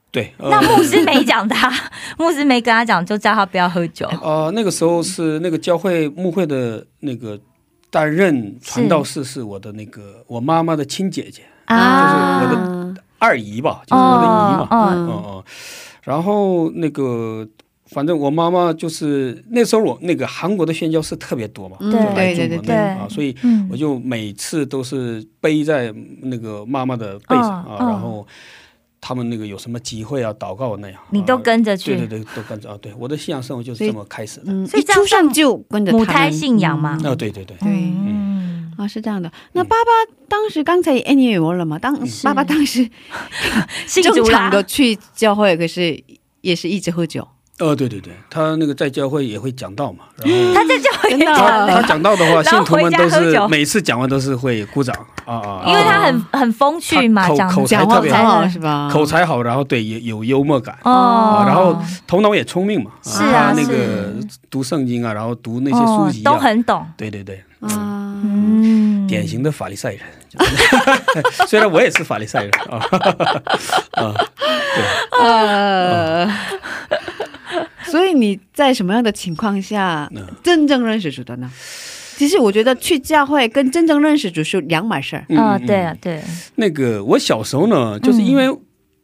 [0.10, 1.70] 对，呃、那牧师没讲他，
[2.18, 4.08] 牧师没跟他讲，就叫他不要喝酒。
[4.08, 7.38] 啊、那个时候是那个教会牧会的那个
[7.90, 12.42] 担任传道士是我的那个我妈妈的亲姐姐啊。
[12.42, 15.44] 就是我的二姨吧，就是我的姨嘛，哦嗯嗯，
[16.04, 17.46] 然后那个。
[17.92, 21.92] 反正我妈妈就是那时候我那个韩国的宣教士特别多嘛，嗯。
[21.92, 23.68] 就来对对对中国那个啊，对所以嗯。
[23.72, 28.26] 我就每次都是背在那个妈妈的背上啊，然后
[29.02, 31.98] 他们那个有什么集会啊、祷告那样，你都啊跟着去。
[31.98, 32.78] 对对对，都跟着啊。
[32.82, 34.46] 对，我的信仰生活就是这么开始的。
[34.48, 36.92] 嗯，所以出生就跟着胎信仰嘛。
[37.04, 37.58] 啊，对对对，对。
[37.62, 39.30] 嗯，啊，是这样的。
[39.52, 42.90] 那爸爸当时刚才 Annie 也问了嘛，当爸爸当时
[44.02, 46.02] 正常的去教会，可是
[46.40, 47.28] 也是一直喝酒。
[47.62, 54.96] 哦，对对对，他那个在教会也会讲道嘛，然后他在教会讲他讲道的话，信徒们都是每次讲完都是会鼓掌
[55.26, 58.24] 啊啊，因为他很很风趣嘛，口口才讲话特别好。
[58.24, 58.90] 好是吧？
[58.92, 60.76] 口才好，然后对有有幽默感。
[60.84, 60.92] 哦。
[60.92, 64.14] 啊，然后头脑也聪明嘛，是啊那个
[64.50, 67.70] 读圣经啊，然后读那些书籍哦都啊，很懂，对对对，啊，
[68.24, 70.00] 嗯，典型的法利赛人。
[71.48, 72.80] 虽然我也是法利赛人啊，
[74.02, 74.14] 啊，
[74.74, 75.22] 对。
[75.22, 76.26] 呃，
[77.94, 80.26] 所以你在什么样的情况下嗯。
[80.42, 81.52] 真正认识主的呢？
[82.18, 85.26] 其实我觉得去教会跟真正认识主是两码事儿。
[85.30, 86.22] 嗯哦，嗯对啊，对，
[86.56, 88.56] 那个我小时候呢，就是因为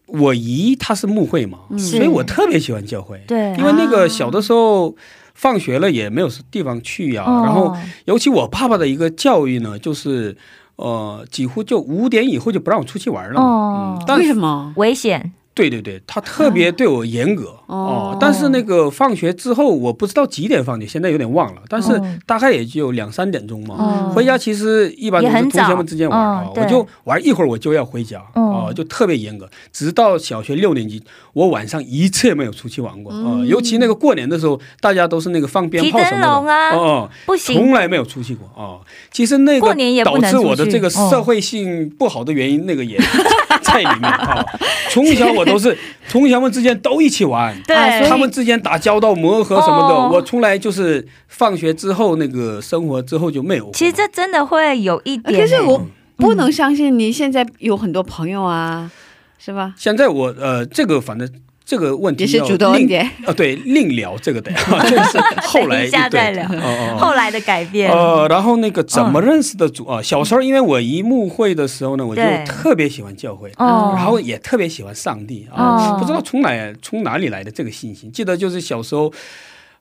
[0.05, 3.19] 我姨她是牧会嘛，所以我特别喜欢教会。
[3.27, 3.55] 对。
[3.57, 4.95] 因为那个小的时候
[5.33, 7.41] 放学了也没有地方去呀、哦。
[7.43, 10.37] 然后尤其我爸爸的一个教育呢，就是
[10.75, 13.43] 呃，几乎就五点以后就不让我出去玩了嘛。
[13.43, 13.97] 哦。
[13.99, 14.71] 嗯，但为什么？
[14.75, 17.75] 危险，对对对，他特别对我严格哦
[18.13, 18.17] 哦。
[18.21, 23.75] 但是那个放学之后，我不知道几点放学，现在有点忘了，但是哦大概也就两三点钟嘛。
[23.75, 29.49] 哦回家其实一般都是同学们之间玩啊我就玩一会儿我就要回家哦啊，就特别严格。
[29.73, 33.43] 直到小学六年级，我晚上一次也没有出去玩过啊。
[33.45, 38.79] 尤其那个过年的时候，大家都是那个放鞭炮什么的哦哦，不行从来没有出去过啊。
[39.11, 39.67] 其实那个
[40.03, 42.97] 导致我的这个哦社会性不好的原因，那个也
[43.63, 44.45] 在里面啊。
[44.89, 45.77] 从小我都是
[46.09, 47.75] 同学们之间都一起玩，对
[48.07, 53.69] 他们之间打交道、磨合什么的，哦我从来就是放学之后那个生活之后就没有。
[53.73, 58.89] 其实这真的会有一点欸，可是我不能相信你现在有很多朋友啊，
[59.37, 59.73] 是吧？
[59.77, 61.29] 现在我呃，这个反正
[61.67, 63.11] 这个问题要也是主动一另点。
[63.25, 64.49] 呃，对， 另聊这个的，
[64.89, 66.57] 这个是后来一下再聊对
[66.97, 70.01] 后来的改变，呃，然后那个怎么认识的主啊？
[70.01, 78.09] 小时候因为我一牧会的时候呢，我就特别喜欢教会，哦然后也特别喜欢上帝啊，哦不知道从哪从哪里来的这个信心。
[78.09, 79.11] 记得就是小时候。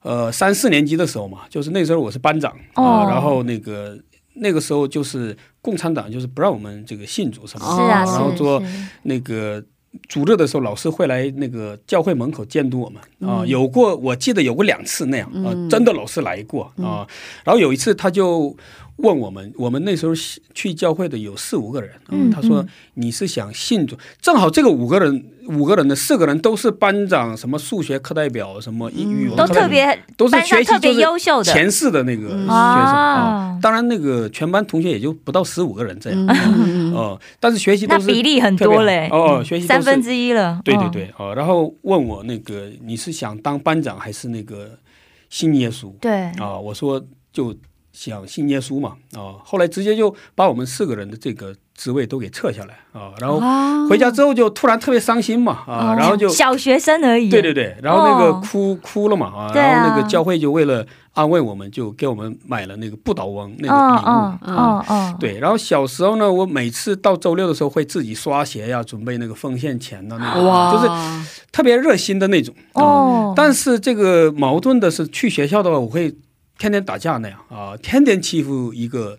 [0.02, 3.98] 呃三四年级的时候嘛，就是那时候我是班长啊、哦然后那个
[4.34, 8.62] 那个时候就是共产党就是不让我们这个信主什么的，是啊，然后说
[9.02, 9.60] 那个
[10.08, 17.06] 主日的时候，老师会来那个教会门口监督我们啊、嗯有过我记得有过两次那样啊、嗯真的老师来过啊、
[17.44, 18.56] 然后有一次他就
[18.96, 20.12] 问我们，我们那时候
[20.54, 21.90] 去教会的有四五个人，
[22.30, 22.68] 他说嗯。
[22.98, 36.26] 你是想信主，正好这个五个人五个人的四个人都是班长，什么数学课代表，什么英语文都特别都是学习特别优秀的，前四的那个学生啊啊、当然那个全班同学也就不到十五个人这样。
[36.26, 40.54] 嗯哦，但是学习那都是比例很多嘞，哦，学习三分之一了。
[40.54, 44.78] 嗯，对对对，哦，然后问我那个你是想当班长还是那个
[45.28, 46.58] 信耶稣对，啊？
[46.58, 47.54] 我说就
[47.92, 49.36] 想信耶稣嘛啊。
[49.44, 53.12] 后来直接就把我们四个人的这个职位都给撤下来啊。
[53.20, 57.28] 然后啊回家之后就突然特别伤心嘛啊，哦然后就小学生而已。
[57.28, 64.06] 对对对，然后那个哦哭、哭了嘛啊，然后那个教会就为了安慰我们，就给我们买了那个不倒翁那个嗯礼物。
[64.06, 70.88] 嗯嗯嗯，对，然后小时候呢，我每次到周六的时候会自己刷鞋呀，准备那个奉献钱的，那种哇，就是
[71.52, 72.54] 特别热心的那种。
[72.72, 76.14] 啊哦，但是这个矛盾的是，去学校的话，我会
[76.58, 79.16] 天天打架那样啊，天天欺负一个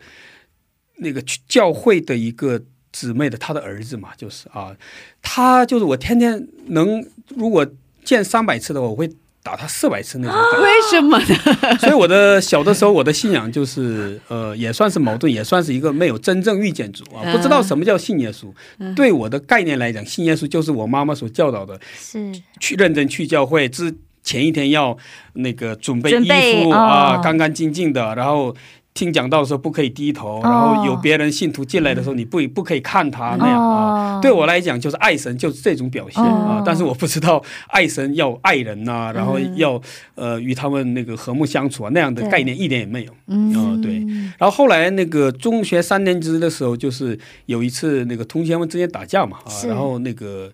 [0.97, 4.75] 那个去教会的一个姊妹的她的儿子嘛，就是啊，
[5.21, 7.05] 他就是我天天能
[7.35, 7.65] 如果
[8.03, 9.07] 见三百次的话，我会
[9.43, 10.57] 打他四百次那种感觉。
[10.65, 11.77] 为什么呢？
[11.79, 18.51] 所以我的小的时候，我的信仰就是呃，也算是矛盾，也算是一个没有真正遇见主啊，不知道什么叫信耶稣。
[18.95, 24.97] 对我的概念来讲，信耶稣就是我妈妈所教导的，是去认真去教会之前一天要
[25.33, 28.55] 那个准备衣服啊，哦干干净净的，然后。
[28.97, 34.15] 听讲到的时候不可以低头，然后有别人信徒进来的时候，你不不可以看他那样啊。
[34.15, 36.57] 哦对我来讲，就是爱神就是这种表现啊。
[36.57, 36.63] 哦。
[36.65, 39.79] 但是我不知道爱神要爱人呐、然后嗯要
[40.15, 43.11] 呃与他们那个和睦相处啊，那样的概念一点也没有。
[43.27, 43.55] 嗯。
[43.55, 43.99] 哦对。
[44.39, 50.51] 然后后来那个中学三年级的时候，就是有一次那个同学们之间打架嘛啊，然后那个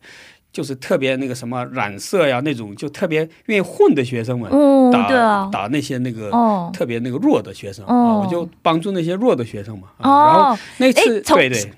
[0.54, 6.30] 就是特别那个什么染色呀那种，就特别愿意混的学生们嗯，打、对啊，打那些那个。
[6.30, 6.70] 哦。
[6.72, 7.90] 特别那个弱的学生、哦。
[7.92, 9.88] 啊，我就帮助那些弱的学生嘛。
[9.98, 11.74] 啊、然后哦，那次、对对，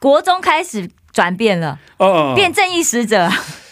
[0.00, 2.34] 国中开始转变了，哦。
[2.34, 3.28] 变正义使者，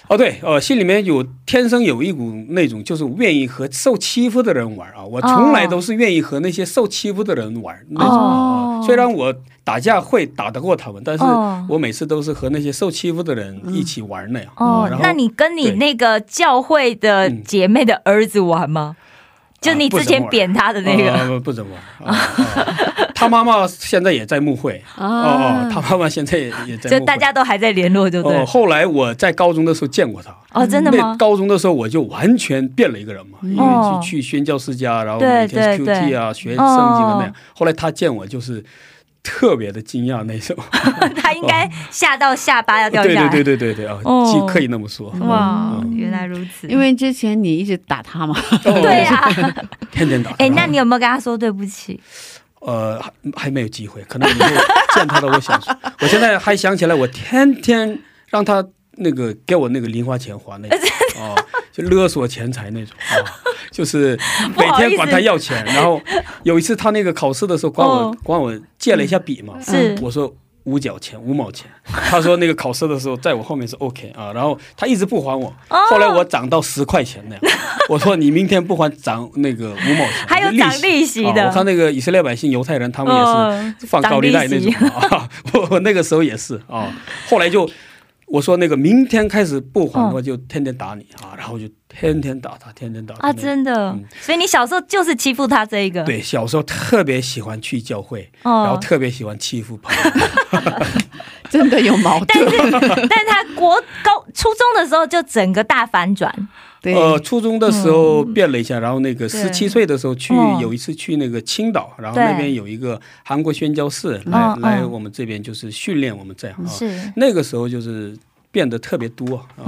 [0.09, 8.83] 哦对，呃，心里面有天生有一股那种就是愿意和受欺负的人玩啊，我从来都是愿意和那些受欺负的人玩那种。
[8.85, 14.53] 虽然我打架会打得过他们，但是哦我每次都是和那些受欺负的人一起玩那样。
[14.57, 18.97] 哦啊然，后那你跟你那个教会的嗯姐妹的儿子玩吗？
[19.61, 22.13] 就你之前扁他的那个，呃不怎么玩。
[22.13, 22.15] 啊
[22.45, 26.91] 啊 他妈妈现在也在牧会哦哦，他妈妈现在也也在。
[26.91, 28.45] 就大家都还在联络，对不对哦，？
[28.47, 30.35] 后来我在高中的时候见过他。
[30.53, 31.17] 哦，真的那吗？
[31.17, 37.35] 高中的时候我就完全变了一个人嘛，因哦为去去宣教世家，然后对每天对 QT 啊，学圣经哦的那样。
[37.55, 38.63] 后来他见我就是
[39.23, 40.55] 特别的惊讶那种，
[41.17, 43.29] 他应该吓到下巴要掉下来。
[43.31, 46.69] 对对对对对对啊，哦既可以那么说，哇，嗯原来如此。
[46.69, 49.29] 因为之前你一直打他嘛，哦对啊，
[49.91, 50.31] 天天打。
[50.39, 51.99] 哎，那你有没有跟他说对不起？
[52.65, 54.49] 呃还还没有机会，可能以后
[54.95, 57.99] 见他的，我想说，我现在还想起来，我天天
[58.29, 60.79] 让他那个给我那个零花钱还那种，
[61.21, 61.37] 哦，
[61.73, 63.25] 就勒索钱财那种，哦，
[63.71, 64.19] 就是
[64.57, 65.65] 每天管他要钱。
[65.67, 66.01] 然后
[66.43, 70.35] 有一次他那个考试的时候，管我哦管我借了一下笔嘛，是我说。
[70.65, 71.71] 五角钱，五毛钱。
[71.85, 75.47] 他说那个考试的时候，在我后面是 OK 啊，然后他一直不还我。
[75.69, 85.29] 哦后来我涨到十块钱那样， 我说你明天不还，涨那个五毛钱，还有涨利息的啊我看那个以色列百姓、犹太人，他们也是嗯放高利贷那种啊。
[85.53, 86.91] 我我那个时候也是啊，
[87.29, 87.69] 后来就
[88.35, 93.29] 我说那个明天开始不还的话，就天天打你啊，然后就天天打他，天天打他。
[93.29, 94.05] 啊，真的嗯。
[94.21, 96.03] 所以你小时候就是欺负他这一个。
[96.03, 100.03] 对，小时候特别喜欢去教会，然后哦，特别喜欢欺负朋友。
[101.49, 102.37] 真的有矛但。
[102.43, 106.35] 是但是他国高初中的时候就整个大反转。
[106.85, 116.69] 对，呃，初中的时候变了一下，然后那个十七岁的时候去哦有一次去那个青岛，然后那边有一个韩国宣教士来来我们这边就是训练我们这样啊。
[116.69, 117.11] 是。
[117.17, 118.15] 那个时候就是
[118.51, 119.65] 变得特别多啊，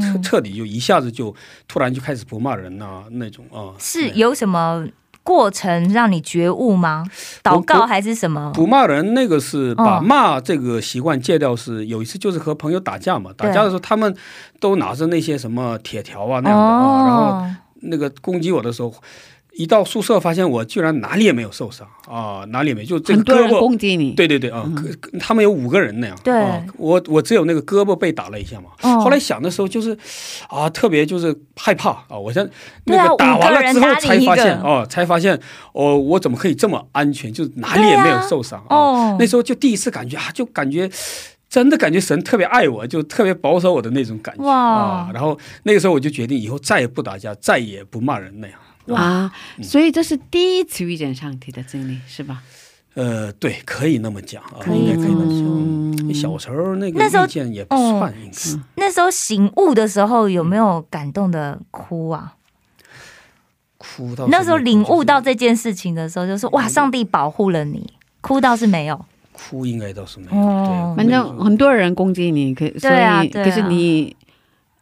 [0.00, 1.34] 彻彻底就一下子就
[1.68, 3.76] 突然就开始不骂人呐、那种啊。
[3.78, 4.88] 是有什么
[5.26, 7.04] 过程让你觉悟吗？
[7.42, 8.52] 祷告还是什么？
[8.54, 11.56] 不骂人，那个是把哦骂这个习惯戒掉。
[11.56, 14.14] 是有一次就是和朋友打架嘛，打架的时候他们
[14.60, 18.94] 都拿着那些什么铁条啊那样的啊，然后哦，那个攻击我的时候，
[19.56, 23.58] 一到宿舍发现我居然哪里也没有受伤啊，哪里也没就这个胳膊。
[23.58, 24.86] 攻击你，对对对啊，可
[25.18, 26.16] 他们有五个人那样。
[26.22, 28.70] 对啊我我只有那个胳膊被打了一下嘛。
[28.82, 29.96] 哦后来想的时候就是，
[30.48, 32.18] 啊，特别就是害怕啊！
[32.18, 32.48] 我现
[32.84, 35.38] 对啊那个打完了之后才发现哦，才发现
[35.72, 37.32] 哦，我怎么可以这么安全？
[37.32, 38.76] 就是哪里也没有受伤啊。
[38.76, 40.90] 哦，那时候就第一次感觉啊，就感觉
[41.48, 45.10] 真的感觉神特别爱我，就特别保守我的那种感觉哇啊。
[45.14, 48.58] 然后那个时候我就决定以后再也不打架，再也不骂人那样。
[48.94, 52.42] 啊，嗯所以这是第一次遇见上帝的经历，是吧？
[52.94, 55.42] 呃，对，可以那么讲啊，应该可以那么说
[55.96, 56.08] 讲。
[56.08, 58.60] 嗯小时候那个那时候遇见也不算，应该。
[58.76, 62.34] 那时候醒悟的时候有没有感动的哭啊？
[63.76, 67.92] 哭到那时候领悟到这这件事情的时候，就是哇，上帝保护了你。
[68.22, 70.36] 哭倒是没有，哭应该倒是没有。
[70.36, 74.16] 哦对，反正很多人攻击你，可所以对啊对啊可是你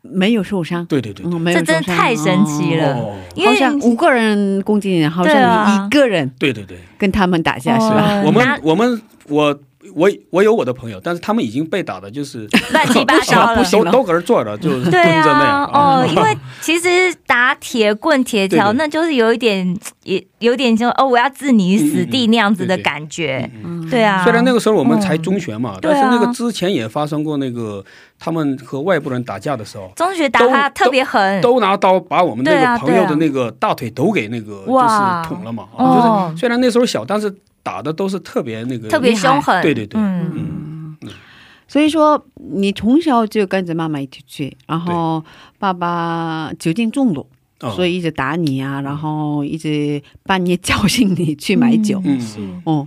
[0.04, 1.32] 没有受伤，对对对对。
[1.32, 2.94] 嗯，没有这真的太神奇了。
[2.94, 8.20] 哦，因为好像五个人攻击你，好像你一个人对对对，跟他们打架，是吧？
[8.20, 9.58] 哦我们我们我
[9.94, 16.88] 我我有我的朋友，但是他们已经被打的，就是 乱七八糟了都都搁这坐着，就是 蹲着对那样啊，哦，因为其实
[17.26, 23.50] 打铁棍、铁条，那就是有一点，也有点就哦，我要置你于死地那样子的感觉。
[23.64, 25.22] 嗯对啊，虽然那个时候我们才嗯。
[25.24, 27.82] 中学嘛，但是那个之前也发生过那个
[28.18, 35.64] 他们和外部人打架的时候，中学打他特别狠，都拿刀把我们那个朋友的那个大腿都给那个就是捅了嘛。
[35.78, 37.34] 就是虽然那时候小，但是
[37.64, 39.60] 打的都是特别那个特别凶狠。
[39.60, 40.00] 对对对。
[40.00, 41.10] 嗯，嗯，
[41.66, 45.24] 所以说你从小就跟着妈妈一起去，然后
[45.58, 47.26] 爸爸酒精中毒，
[47.60, 47.70] 哦。
[47.70, 52.00] 所以一直打你啊，然后一直半夜叫醒你去买酒。
[52.04, 52.38] 嗯是。
[52.64, 52.86] 哦，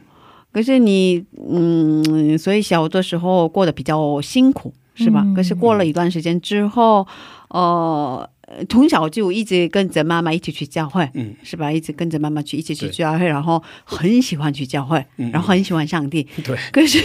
[0.54, 5.24] 可是你嗯，所以小的时候过得比较辛苦，是吧？
[5.26, 5.34] 嗯。
[5.34, 7.06] 可是过了一段时间之后，
[7.50, 8.30] 呃，
[8.70, 11.10] 从小就一直跟着妈妈一起去教会。
[11.14, 11.72] 嗯是吧？
[11.72, 16.26] 一直跟着妈妈去，一起去教会，然后很喜欢去教会，嗯然后很喜欢上帝。
[16.44, 16.98] 对，可是，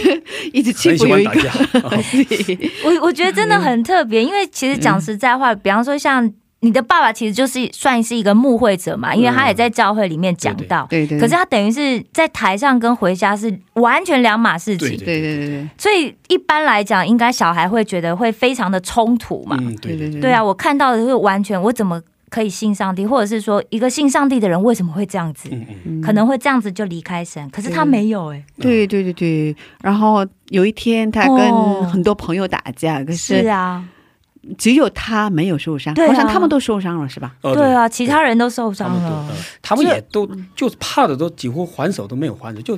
[0.53, 1.31] 一直欺负有一个
[2.85, 6.31] 我我觉得真的很特别，因为其实讲实在话，比方说像
[6.63, 10.87] 你的爸爸，其实就是算是一个牧会者嘛，因为他也在教会里面讲到。
[10.89, 15.69] 对对，可是他等于是在台上跟回家是完全两码事情，对对对对对。
[15.77, 19.57] 所以一般来讲，应该小孩会觉得会非常的冲突嘛。
[19.59, 26.01] 嗯，对对对，对对啊，我看到的是完全我怎么可以信上帝，或者是说一个信上帝的人为什么会这样子，嗯嗯。
[26.01, 29.55] 可能会这样子就离开神，可是他没有哎、对对对对。
[29.81, 31.37] 然后有一天，他哦。
[31.37, 33.83] 跟很多朋友打架，可是是啊，
[34.57, 36.07] 只有他没有受伤，对啊。
[36.09, 37.33] 好像他们都受伤了，是吧？
[37.41, 37.63] 哦对。
[37.73, 38.99] 啊，其他人都受伤了。
[38.99, 39.29] 们都呃，
[39.61, 42.77] 他们也都就怕的都几乎还手都没有还手，就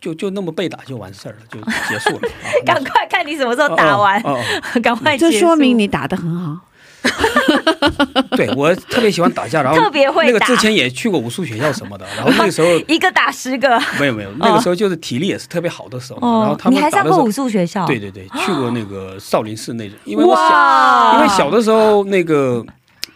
[0.00, 2.28] 就就那么被打就完事儿了，就结束了。
[2.42, 4.40] 啊赶快看你什么时候打完，哦哦
[4.74, 4.80] 哦。
[4.82, 5.46] 赶快这结束。
[5.46, 6.58] 说明你打的很好。
[8.36, 13.80] 对我特别喜欢打架，然后特别会那个之前也去过武术学校什么的，然后那个时候 一个打十个。
[13.98, 17.86] 没有没有，那个时候就是体力也是特别好的时候，然后他们还上过武，术学校？
[17.86, 22.64] 对对对，去过那个少林寺那种， 因为我小，因为小的时候那个。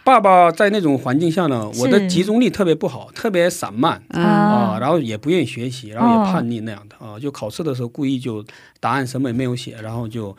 [0.03, 8.43] 爸爸在那种环境下呢，我的集中力特别不好，特别散漫嗯啊，然后也不愿意学习，然后哦也叛逆那样的啊，就考试的时候故意就
[8.79, 10.35] 答案什么也没有写，然后就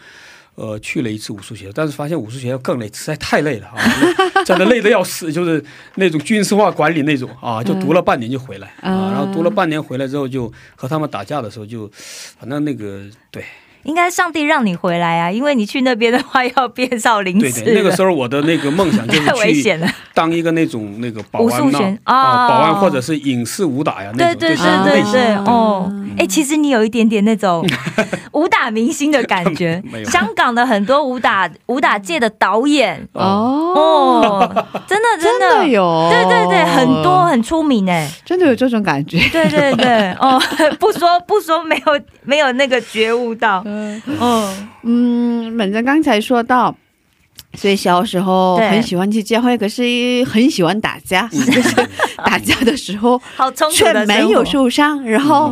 [0.55, 3.77] 呃去了一次武术学校，但是发现武术学校更累，实在太累了啊，
[4.45, 9.13] 真的累得要死，就是那种军事化管理那种啊， 就读了半年就回来啊，嗯。
[9.13, 11.91] 然后读了半年回来之后就和他们打架的时候就，
[12.39, 13.45] 反正那个对
[13.85, 19.89] 应该上帝让你回来啊，因为你去那边的话要变少林寺对对，那个时候候我的那个梦想就是 太危去险了。
[20.15, 27.67] 当一个那种那个保武术安啊，哦保安或者是影视武打呀那对对种，就对对是类型对，哦，哎，其实你有一点点那种
[28.33, 30.01] 武打明星的感觉 没。
[30.03, 30.05] 有。
[30.11, 33.09] 香港的很多武打武打界的导演。
[33.13, 35.59] 哦，哦，真的真的。
[35.59, 38.09] 的有，对对对，很多，很出名哎。
[38.25, 39.19] 真的有这种感觉。
[39.31, 40.41] 对对对，哦，
[40.79, 46.75] 不 说不说，没有没有那个觉悟到，嗯，嗯，反正刚才说到。
[47.55, 51.29] 所以小时候很喜欢去教会，可是很喜欢打架。
[52.17, 55.51] 打架的时候好冲突却没有受伤，然后，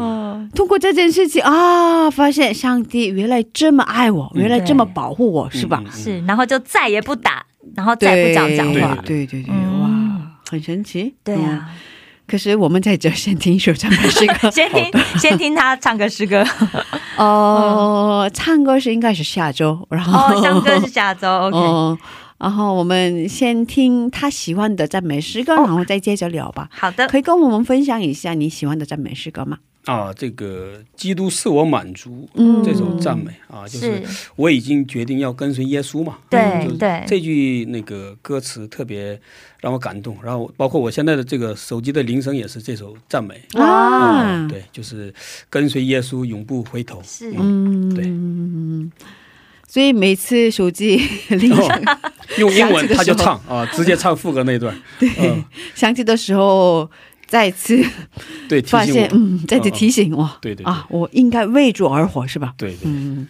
[0.54, 5.82] 通过这件事情啊，发现上帝原来这么爱我，原来这么保护我，是吧？
[5.92, 7.44] 是，然后就再也不打，
[7.76, 9.90] 然后再也不讲讲话，对对对，哇，
[10.50, 11.14] 很神奇。
[11.22, 11.68] 对啊。
[12.30, 14.48] 可是我们在这先听一首唱歌诗歌。
[14.52, 16.44] 先听先听他唱歌诗歌，
[17.18, 21.98] 哦，唱歌是应该是下周，然后哦，唱歌是下周，OK， 哦，
[22.38, 25.64] 然后我们先听他喜欢的赞美诗歌，哦。
[25.66, 26.68] 然后再接着聊吧。
[26.70, 29.58] 好的，可以跟我们分享一下你喜欢的赞美诗歌吗？
[29.86, 34.02] 啊，这个基督是我满足嗯这首赞美啊，就是
[34.36, 36.18] 我已经决定要跟随耶稣嘛。
[36.30, 39.18] 就是对对这句那个歌词特别
[39.60, 43.40] 让我感动，然后包括我现在的这个手机的铃声也是这首赞美。
[43.54, 45.12] 啊，对，就是
[45.48, 47.02] 跟随耶稣，永不回头。
[47.02, 48.92] 是嗯，对嗯，
[49.66, 50.96] 所以每次手机
[51.30, 54.74] 铃声哦用英文他就唱啊，直接唱副歌那段。
[55.00, 55.42] 嗯，
[55.74, 56.88] 想起的时候，
[57.30, 57.82] 再次
[58.48, 58.84] 对，发。
[58.84, 62.52] 现嗯，再次提醒我，对对对啊，我应该为主而活，是吧？
[62.58, 62.80] 对对。
[62.84, 63.28] 嗯，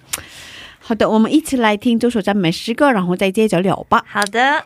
[0.78, 4.03] 好的，我们一起来听这首赞美诗歌，然后再接着聊吧。
[4.09, 4.64] 好的。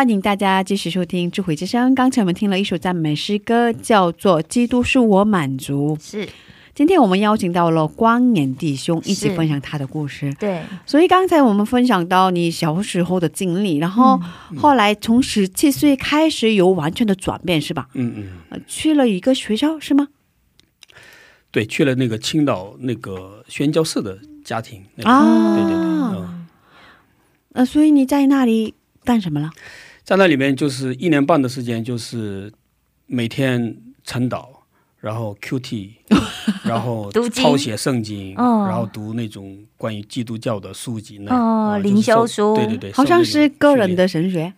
[0.00, 1.92] 欢迎大家继续收听《智慧之声》。
[1.94, 5.94] 刚才我们听了一首赞美诗歌，叫做《基督是我满足》。
[6.02, 6.26] 是
[6.74, 10.32] 今天我们邀请到了光年弟兄一起分享他的故事。
[10.40, 14.18] 对，所以刚才我们分享到你小时候的经历，然后
[14.56, 17.86] 后来从十七岁开始有完全的转变，是吧？
[17.92, 20.08] 嗯嗯，呃去了一个学校是吗？
[21.50, 24.82] 对，去了那个青岛那个宣教士的家庭。
[24.94, 26.46] 那个啊，对对对，嗯，
[27.52, 28.72] 呃，所以你在那里
[29.04, 29.50] 干什么了？
[30.10, 32.52] 在那里面就是一年半的时间，就是
[33.06, 34.44] 每天晨祷，
[34.98, 35.90] 然后 QT，
[36.66, 38.66] 然后抄写圣经，哦。
[38.68, 42.56] 然后读那种关于基督教的书籍那哦灵修书。
[42.56, 44.52] 对对对，好像是个人的神学。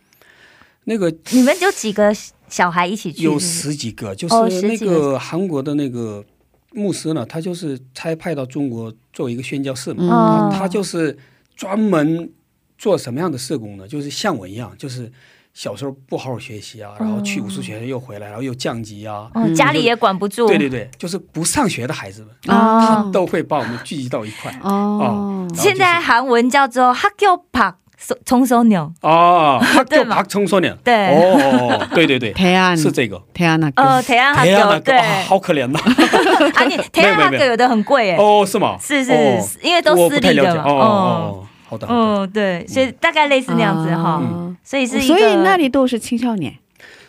[0.84, 2.10] 那个你们有几个
[2.48, 3.22] 小孩一起去？
[3.22, 4.86] 有十几个，就哦是那个。
[4.86, 6.24] 个韩国的那个
[6.72, 11.18] 牧师呢，他就是差派到中国做一个宣教士嘛，他就是
[11.54, 12.32] 专门
[12.78, 13.86] 做什么样的社工呢？
[13.86, 15.12] 就是像我一样，就是
[15.53, 20.47] 小时候不好好学习啊，然后去武术学院又回来，然后又降级啊，哦，家里也管不住。
[20.47, 24.51] 对对对，就是不上学的孩子们，哦他都会把我们聚集到一块。
[24.61, 27.73] 哦，然后就是现在韩文叫做학교밖
[28.23, 28.93] 冲收牛。
[29.01, 31.39] 哦，他对嘛就把청소년，对哦
[31.71, 33.19] 哦，对对对，태안 是这个。
[33.33, 35.79] 태안 학교 呃，台湾학교 哎呀，那个对，啊，好可怜呐。
[36.53, 38.77] 啊，你台湾没有没有 학교有的很贵哎，哦，是吗？
[38.79, 40.51] 是是哦，因为都我私立的嘛。
[40.51, 40.59] 不太了解。
[40.59, 42.26] 哦哦哦， 好的好的。
[42.26, 44.54] 嗯，对，所以大概类似那样子哈，嗯。
[44.62, 46.54] 所以是一个，所以那里都是青少年。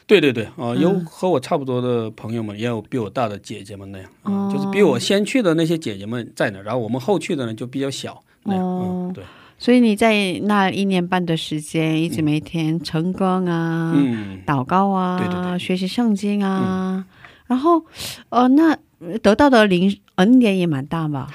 [0.07, 9.23] 对对对，啊，有嗯和我差不多的朋友们，也有比我大的姐姐们那样，就是比我先去的那些姐姐们在那，然后我们后去的呢就比较小那样，对，
[9.57, 15.59] 所以你在那一年半的时间，一直每天晨光啊、嗯，祷告啊、对对对。
[15.59, 17.05] 学习圣经啊，
[17.47, 17.83] 然后
[18.29, 18.77] 呃，那
[19.21, 21.29] 得到的灵恩典也蛮大吧？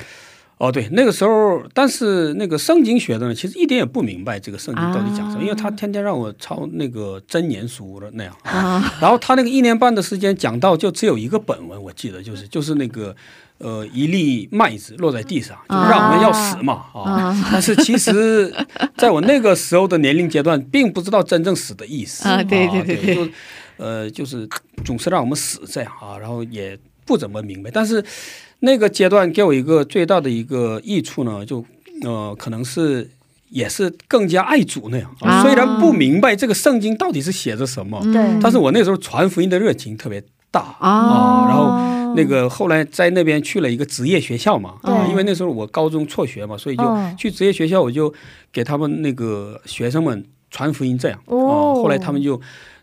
[0.58, 13.14] 哦，对，那个时候，但是那个圣经学的呢，其实一点也不明白这个圣经到底讲什么，啊因为他天天让我抄那个真言书的那样，啊， 然后他那个一年半的时间讲到就只有一个本文，我记得就是就是那个
[13.58, 17.02] 呃一粒麦子落在地上，就是让我们要死嘛啊。
[17.02, 17.48] 啊。
[17.52, 18.52] 但是其实
[18.96, 23.14] 在我那个时候的年龄阶段，并不知道真正死的意思啊对对对对。
[23.14, 23.28] 就
[23.76, 24.48] 呃就是
[24.84, 26.76] 总是让我们死这样啊，然后也
[27.08, 27.70] 不怎么明白。
[27.72, 28.04] 但是
[28.60, 31.64] 那个阶段给我一个最大的一个益处呢，就
[32.02, 33.10] 呃可能是。
[33.50, 38.22] 也是更加爱主那样、啊，啊虽然不明白这个圣经到底是写着什么，对。
[38.42, 40.76] 但是我那时候传福音的热情特别大。
[40.78, 40.86] 啊。
[40.86, 44.92] 啊，然后哦那个后来在那边去了一个职业学校嘛，对。
[44.94, 48.12] 啊，因为那时候我高中辍学嘛，所以就嗯去职业学校，我就
[48.52, 51.18] 给他们那个学生们传福音这样。
[51.24, 51.38] 哦。
[51.38, 52.38] 啊，后来他们就。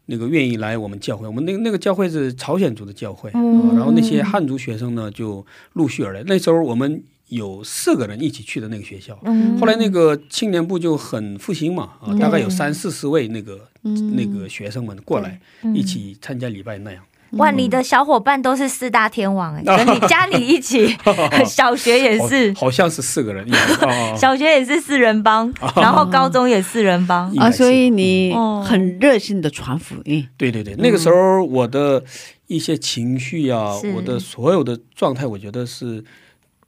[0.07, 6.23] 那个愿意来我们教会，我们那个那个教会是朝鲜族的教会、嗯啊，然后那些汉族学生呢就陆续而来。
[6.27, 14.15] 那时候我们有四个人一起去的那个学校，嗯后来那个青年部就很复兴嘛，啊，大概有三四十位那个嗯。
[14.15, 15.75] 那个学生们过来嗯。
[15.75, 17.03] 一起参加礼拜那样。
[17.31, 20.95] 哇，你的小伙伴都是四大天王哎，跟你加你一起
[21.45, 23.45] 小学也是，好好像是四个人。
[24.17, 30.25] 小学也是四人帮，然后高中也四人帮，啊，所以你哦很热心的传福音。
[30.37, 32.03] 对对对，那个时候我的
[32.47, 36.03] 一些情绪啊，是我的所有的状态，我觉得是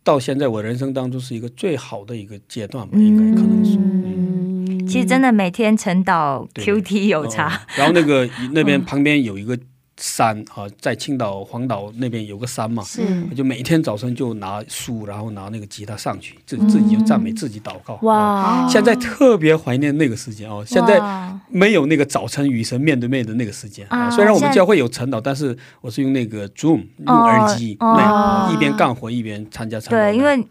[0.03, 3.75] 到现在我人生当中是一个最好的一个阶段吧，应该可能说。
[3.75, 9.57] 嗯嗯其实真的每天晨祷 QT 有哦差，然后那个那边旁边有一个
[9.97, 17.95] 山啊，在青岛黄岛那边有个山嘛，是我就每天早晨就拿书，然后拿那个吉他上去，自自己就赞美，自己祷告。
[17.95, 21.01] 啊哇，现在特别怀念那个时间哦，现在
[21.49, 29.91] 没有那个早晨与神面对面的那个时间啊虽然我们教会有晨祷，但是我是用那个 Zoom 用哦耳机哦那一边干活一边参加晨祷。
[29.91, 30.45] 对，因为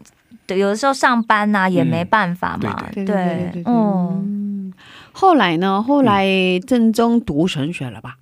[0.45, 4.73] 对有的时候上班呐也没办法嘛，对对对对对对，嗯，嗯。
[5.13, 5.81] 后来呢？
[5.81, 6.27] 后来
[6.67, 8.17] 正宗读神学了吧？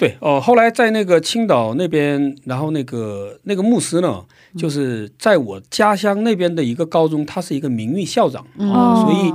[0.00, 4.24] 对哦，后来在那个青岛那边，然后那个那个牧师呢，
[4.56, 8.72] 就是在我家乡那边的一个高中，他是一个名誉校长嗯。
[8.72, 9.04] 啊，哦。
[9.04, 9.32] 所以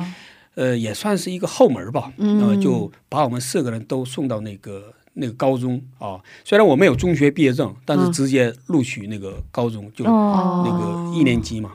[0.55, 2.41] 呃也算是一个后门吧，嗯。
[2.41, 6.19] 呃就把我们四个人都送到那个那个高中啊。
[6.43, 8.11] 虽然我没有中学毕业证，但是嗯。
[8.11, 11.73] 直接录取那个高中，就哦，那个一年级嘛，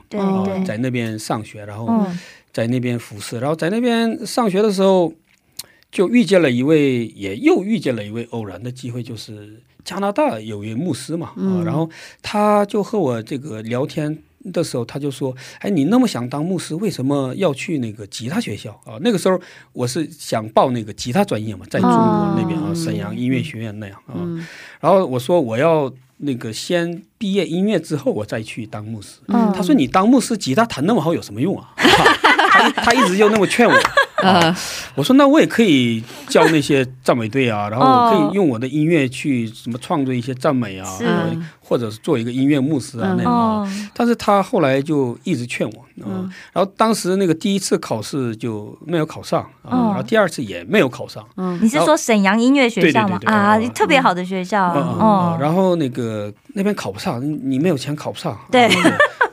[0.65, 2.19] 在那边上学，然后嗯。
[2.51, 5.13] 在那边服侍，然后在那边上学的时候，
[5.91, 11.89] 就遇见了一位，也又遇见了一位偶然的机会，就是加拿大有一位牧师嘛，啊，嗯然后
[12.21, 14.17] 他就和我这个聊天。
[14.51, 19.39] 的时候，他就说：“哎，你那么想当牧师，为什么要去那个吉他学校啊？”那个时候
[19.71, 24.17] 我是想报那个吉他专业嘛，在中国那边啊，哦沈阳音乐学院那样啊。
[24.17, 24.43] 嗯
[24.79, 29.19] 然后我说我要那个先毕业音乐之后，我再去当牧师。
[29.27, 33.73] 嗯他说：“你当牧师，吉他弹那么好有什么用啊？”他他一直就那么劝我
[34.21, 34.55] 呃，
[34.95, 40.85] 我说那我也可以教那些赞美队啊， 然后我可以用我的音乐去什么创作一些赞美啊，
[41.59, 43.17] 或者是做一个音乐牧师啊嗯。
[43.17, 51.59] 那种但是他后来就一直劝我，嗯，嗯然后当时那个第一次考试就没有考上啊，嗯然后第二次也没有考上，嗯。
[51.61, 53.17] 你是说沈阳音乐学校吗？
[53.19, 58.65] 对对对对啊哦，特别好的学校，嗯嗯嗯，哦，然后那个那边考不上，你你没有钱考不上，对。
[58.67, 58.71] 啊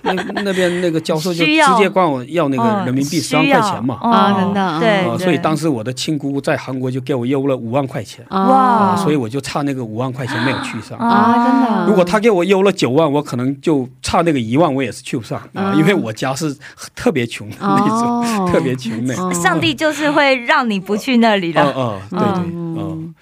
[0.01, 5.19] 那那那边那个教授就直接管我要那个嗯人民币需十万块钱嘛，啊哦真的啊对。
[5.19, 8.39] 所以当时我的亲姑姑在韩国就给我邮了五万块钱，哦。
[8.49, 8.97] 哇。
[8.97, 10.97] 所以我就差那个五万块钱没有去上。
[10.99, 11.87] 啊真的。
[11.89, 16.57] 如果他给我邮了九万，我可能就差那个一万，我也是去不上啊，嗯因为我家是
[16.95, 19.15] 特别穷的那种，哦 特别穷的。
[19.17, 19.33] 哦。
[19.33, 23.15] 上帝就是会让你不去那里的，哦哦，对对，嗯嗯，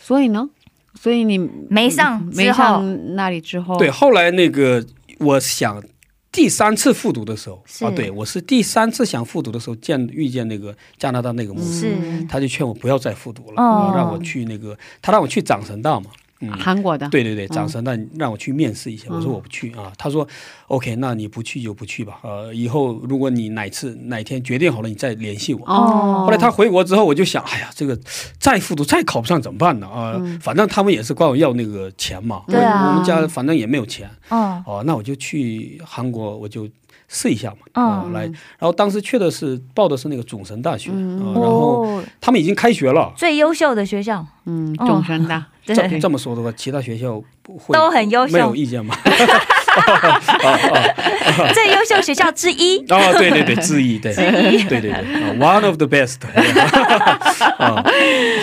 [0.00, 0.48] 所以呢，
[0.94, 3.90] 所以你没上没，上那里之后，对。
[3.90, 4.84] 后来那个，
[5.18, 5.82] 我想
[6.30, 11.96] 第三次复读的时候啊，对我是第三次想复读的时候见遇见那个加拿大那个牧师，
[12.28, 13.92] 他就劝我不要再复读了，哦。
[13.96, 16.10] 让我去那个，他让我去长神道嘛。
[16.40, 19.92] 嗯，韩国的，对对对，长神大让我去面试一下，我说嗯我不去啊。
[19.98, 20.26] 他说
[20.68, 22.20] ，OK，那你不去就不去吧。
[22.22, 25.66] 呃，以后如果你哪次哪天决定好了，你再联系我。
[25.66, 27.98] 哦，后来他回国之后，我就想，哎呀，这个
[28.38, 29.88] 再复读再考不上怎么办呢？
[29.88, 32.42] 啊、嗯反正他们也是管我要那个钱嘛。
[32.46, 34.08] 我我们家反正也没有钱。
[34.28, 36.68] 哦，哦，那我就去韩国，我就
[37.08, 37.56] 试一下嘛。
[37.74, 43.12] 嗯啊、来，然后当时去的是报的是那个总神大学，嗯啊然后哦，他们已经开学了。
[43.16, 48.94] 最优秀的学校，嗯，哦终身的，这这么说的话，其他学校不会都很优秀没有秀，意见吗？
[51.54, 52.78] 最优秀学校之一。
[52.88, 55.00] 啊，对对对，之一，对，对对对，啊
[55.38, 56.16] ，one of the best
[57.58, 57.84] 啊。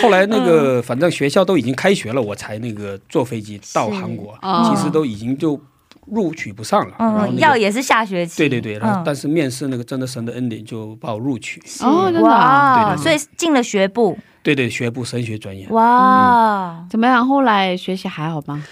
[0.00, 5.60] 后来那个，反正学校都已经开学了，我才那个坐飞机到是韩国，哦其实都已经就
[6.06, 6.94] 录取不上了。
[6.98, 8.38] 然后嗯，那个要也是下学期。
[8.38, 15.66] 对对对，然后嗯但是面试那个真的神的恩典就把我录取，哦，真的啊，哇，对对对所以进了学部，对对，学部神学专业。
[15.68, 17.26] 哇，怎么样？
[17.26, 18.64] 后来学习还好吗？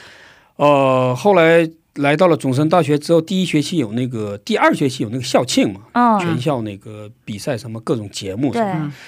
[0.57, 5.81] 呃，后来来到了总神大学之后，第一学期有那个，第二学期有那个校庆嘛，
[6.21, 8.53] 全嗯，校那个比赛什么各种节目。
[8.53, 8.63] 对，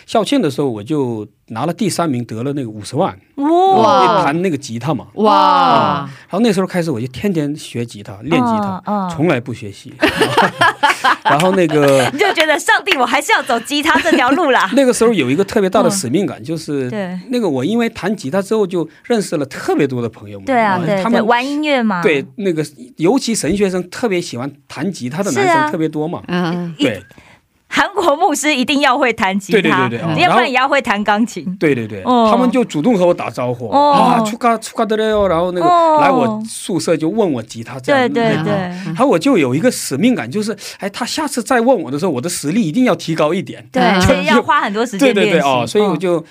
[0.06, 3.16] 校庆的时候我就拿了第三名，得了那个五十万。
[3.36, 5.06] 哇弹那个吉他嘛。
[5.14, 9.92] 哇，然后那时候开始我就天天学吉他，练吉他，从来不学习。
[11.22, 14.70] 然后那个 你就觉得上帝，我还是要走吉他这条路啦。
[14.74, 20.46] 那个时候有一个特别大的使命感，就是对那个我因为弹吉他之后就认识了特别多的朋友们。
[20.46, 22.64] 对啊，对对，他们玩音乐嘛，对那个
[22.96, 26.22] 尤其神学生特别喜欢弹吉他的男生特别多嘛。
[26.28, 27.02] 嗯，对
[27.68, 31.44] 韩国牧师一定要会弹吉他，对对对对哦要不然也要会弹钢琴。
[31.58, 32.28] 对对对，哦。
[32.30, 33.68] 他们就主动和我打招呼。
[33.68, 33.92] 哦。
[33.92, 35.98] 啊，出卡出卡的哟，然后那个哦。
[36.00, 38.08] 来我宿舍就问我吉他这样。
[38.12, 38.52] 对对对，
[38.86, 43.66] 然后我就有一个使命感，就是哎，他下次再问我的时候，我的实力一定要提高一点。
[43.72, 44.00] 对，嗯。
[44.00, 45.24] 所以要花很多时间对。
[45.24, 46.24] 对对哦，所以我嗯就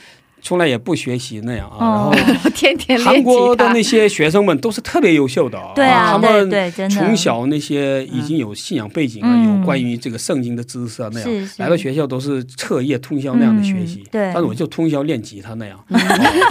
[0.45, 1.77] 从来也不学习那样啊。
[1.79, 14.09] 哦然后 天天韩国的那些学生们都是特别优秀的啊，对啊他们从小那些已经有信仰背景啊，嗯有关于这个圣经的知识啊那样，来到学校都是彻夜通宵那样的学习嗯。
[14.11, 15.77] 对但是我就通宵练吉他那样。
[15.89, 15.97] 哦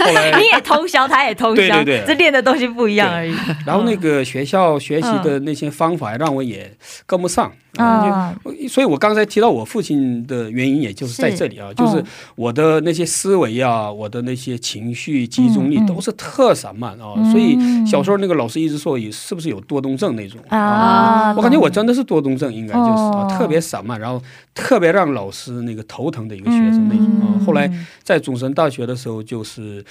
[0.05, 3.33] 后来 你也通宵，他也通宵，对对对这练的东西不一样而已。
[3.65, 6.69] 然后那个学校学习的那些方法让我也
[7.05, 12.05] 跟不上，嗯啊就所以我刚才提到我父亲的原因，也就是在这里啊，就是嗯。
[12.35, 23.35] 我的那些思维啊，我的那些情绪集中力都是特散漫啊，嗯所以小时候那个老师一直说你是不是有多动症那种啊，我感觉我真的是多动症，应该就是、啊哦。
[23.37, 24.21] 特别散漫，然后
[24.53, 27.33] 特别让老师那个头疼的一个学生那种啊。
[27.33, 27.71] 嗯后来
[28.01, 29.83] 在总神大学的时候，就是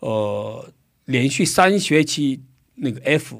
[0.00, 0.64] 呃
[1.04, 2.40] 连续三学期
[2.78, 3.38] 那个 F，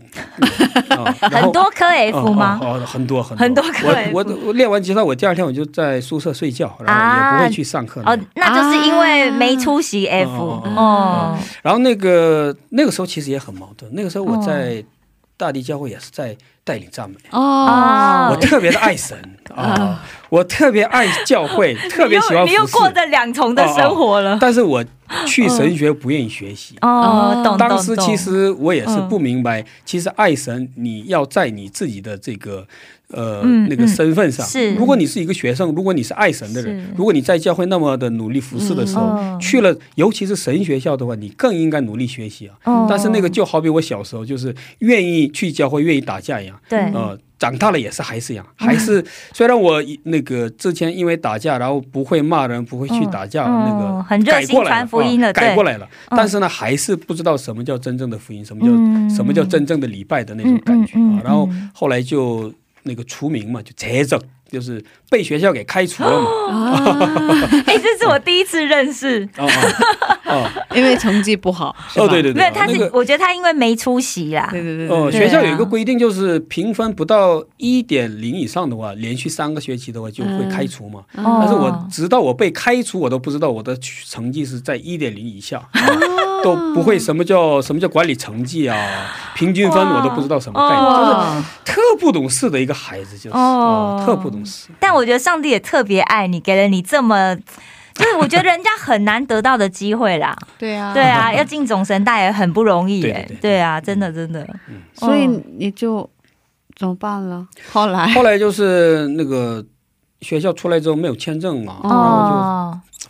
[0.88, 2.58] 啊、很多颗 F 吗？
[2.62, 8.00] 哦很多很很多颗我 F 我我练完吉他，我第二天我就在宿舍睡觉，然后也不会去上课。
[8.06, 14.82] 哦，那就是因为没出席 F 哦哦哦，然后那个那个时候其实也很矛盾，那个时候我在
[15.36, 16.34] 大地教会也是在
[16.66, 17.14] 带领赞美。
[17.30, 19.16] 哦，我特别的爱神
[19.54, 24.36] 啊，我特别爱教会， 特别喜欢你又服侍，过着两重的生活了。
[24.40, 24.84] 但是我
[25.24, 26.74] 去神学不愿意学习。
[26.80, 32.66] 哦，懂懂当时其实我也是嗯不明白，其实爱神你要在你自己的这个
[33.12, 34.74] 呃、嗯那个身份上，是。
[34.74, 39.38] 如果你是一个学生，如果你是爱神的人，如果你在教会那么的努力服侍的时候，嗯。
[39.38, 42.56] 去了尤其是神学校的话，你更应该努力学习啊。
[42.64, 42.86] 哦。
[42.90, 46.80] 但是那个就好比我小时候就是愿意去教会，愿意打架一样，对。
[46.92, 48.66] 呃，长大了也是还是一样，嗯。
[48.66, 56.16] 还是虽然我那个之前因为打架，然后不会骂人，不会去打架，嗯那嗯个很热心改过来传福音了啊改过来了，嗯。
[56.16, 59.08] 但是呢，还是不知道什么叫真正的福音，什么叫、嗯。
[59.10, 61.20] 什么叫真正的礼拜的那种感觉啊。
[61.24, 61.70] 然后嗯。
[61.74, 62.52] 后来就
[62.84, 64.20] 那个除名嘛，就这种
[64.50, 66.30] 就是被学校给开除了嘛。
[67.66, 69.28] 哎，这是我第一次认识。
[69.38, 70.50] 哦哦哦。
[70.74, 74.48] 因为成绩不好，哦，对对对，没有，他是那个我觉得他因为没出席啦。
[74.50, 81.00] 对对对对哦，学校有一啊个规定，就是评分不到一点零以上的话，连续三个学期的话就会开除嘛。
[81.14, 81.38] 哦。
[81.40, 83.76] 但是我直到我被开除，我都不知道我的
[84.06, 85.80] 成绩是在一点零以下，啊
[86.46, 88.76] 都不会什么叫什么叫管理成绩啊，
[89.34, 93.98] 平均分我都不知道什么概念，就是，特不懂事的一个孩子，就是哦。
[94.00, 94.68] 哦，特不懂事。
[94.78, 97.34] 但我觉得上帝也特别爱你，给了你这么，
[97.94, 100.36] 就是我觉得人家很难得到的机会啦。
[100.58, 103.28] 对啊，对啊，要进总神大也很不容易耶。
[103.40, 104.46] 对啊，真的真的。
[104.94, 106.08] 所以嗯你就
[106.76, 107.46] 怎么办了？
[107.72, 108.06] 后来。
[108.08, 109.64] 后来就是那个
[110.20, 112.36] 学校出来之后没有签证嘛，然后哦，就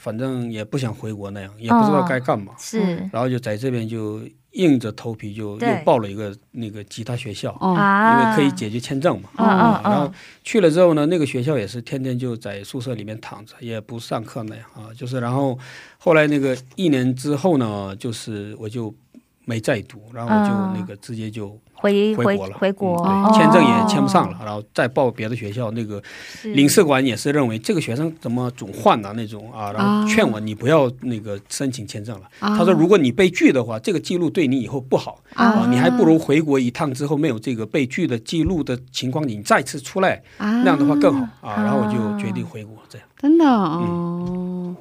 [0.06, 2.78] 反正也不想回国那样，也不知道该干嘛，是。
[3.12, 4.20] 然后就在这边就
[4.52, 7.50] 硬着头皮就又报了一个那个吉他学校。
[7.60, 10.12] 哦，因啊，为可以解决签证嘛，啊，嗯然后
[10.44, 15.58] 去了之后呢，那个学校也是天天就在宿舍里面躺着，也不上课那样啊，就是然后
[15.98, 18.94] 后来那个一年之后呢，就是我就
[19.44, 26.02] 没再读，然后我就嗯那个直接就回回回国了，回国，签证也签不上了，然后再报别的学校，那个
[26.42, 32.26] 领事馆也是认为这个学生怎么总换的那种啊，然后劝我你不要那个申请签证了。
[32.40, 41.62] 啊他说如果你被拒的话，这个记录对你以后不好啊，你还不如回国一趟之后没有这个被拒的记录的情况，你再次出来，啊那样的话更好啊。
[41.62, 43.06] 然后我就决定回国这样。
[43.18, 44.74] 真的哦。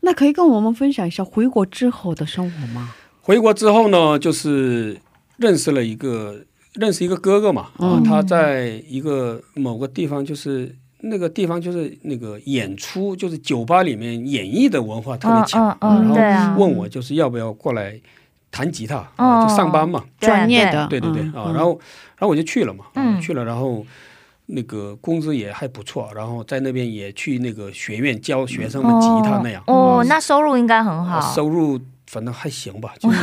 [0.00, 2.94] 那可以跟我们分享一下回国之后的生活吗？
[3.20, 4.98] 回国之后呢，就是
[5.38, 6.36] 认识了一个
[6.74, 16.54] 认识一个哥哥嘛，啊，他在一个某个地方，就是那个地方就是那个演出，就是酒吧里面演绎的文化特别强，嗯嗯嗯对然啊。
[16.54, 17.98] 后问我就是要不要过来
[18.50, 21.32] 弹吉他，就上班嘛，对专业的，对对对嗯。
[21.34, 21.70] 啊，然后
[22.16, 22.84] 然后我就去了嘛，
[23.20, 23.84] 去了，然后。
[24.50, 29.62] 那个工资也还不错，然后在那边也去那个学院教学生们吉他那样。
[29.66, 31.20] 哦啊，那收入应该很好。
[31.34, 31.78] 收入
[32.08, 33.18] 反正还行吧，就是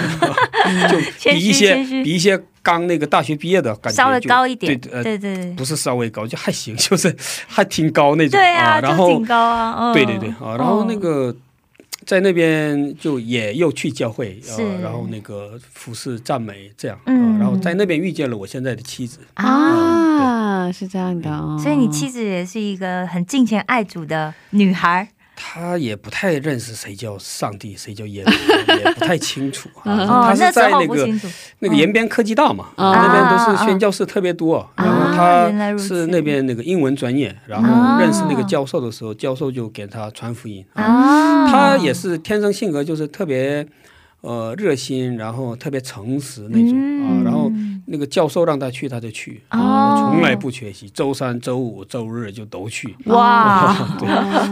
[0.90, 7.14] 就比一些比一些刚那个大学毕业的感觉稍微就高一点，对呃，对对对，不是稍微高，就还行，就是
[7.48, 11.36] 还挺高那种对啊，然后挺高啊，哦对对对啊，然后那个。
[12.06, 14.62] 在那边就也又去教会，是。
[14.62, 17.34] 呃，然后那个服侍赞美这样，嗯。
[17.34, 21.60] 啊，然后在那边遇见了我现在的妻子，啊，是这样的哦。
[21.60, 29.94] 所以你妻子也是一个很敬虔爱主的女孩，她也不太认识谁叫上帝，谁叫耶稣，也不太清楚啊。
[30.08, 31.08] 哦她，是在那个
[31.60, 40.84] 那个延边科技大嘛，嗯那边都啊是宣教士特别多，啊然后他是那边那个英文专业，然啊后认识那个教授的时候，教授就给他传福音啊。
[40.84, 43.66] 啊，他也是天生性格就是特别
[44.22, 46.70] 呃热心，然后特别诚实那种
[47.04, 47.45] 啊嗯，然后
[47.86, 49.42] 那个教授让他去他就去。
[49.52, 52.96] 从来不缺席，周三、周五、周日就都去。
[53.06, 54.08] 哇， 对，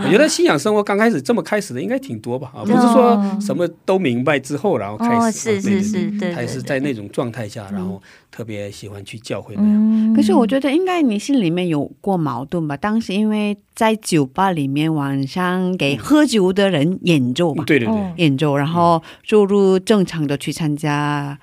[0.06, 9.72] 我觉得信仰生活刚开始这么开始的应该挺多吧啊，不是说什么都明白之后然后开始啊，哦，是是是，对，他也是在那种状态下，然后特别喜欢去教会那样。
[9.74, 10.14] 嗯。
[10.14, 12.76] 可是我觉得应该你心里面有过矛盾吧？
[12.78, 18.14] 当时因为在酒吧里面晚上给喝酒的人演奏嘛，对对对，哦。
[18.18, 21.38] 演奏，然后注入正常的去参加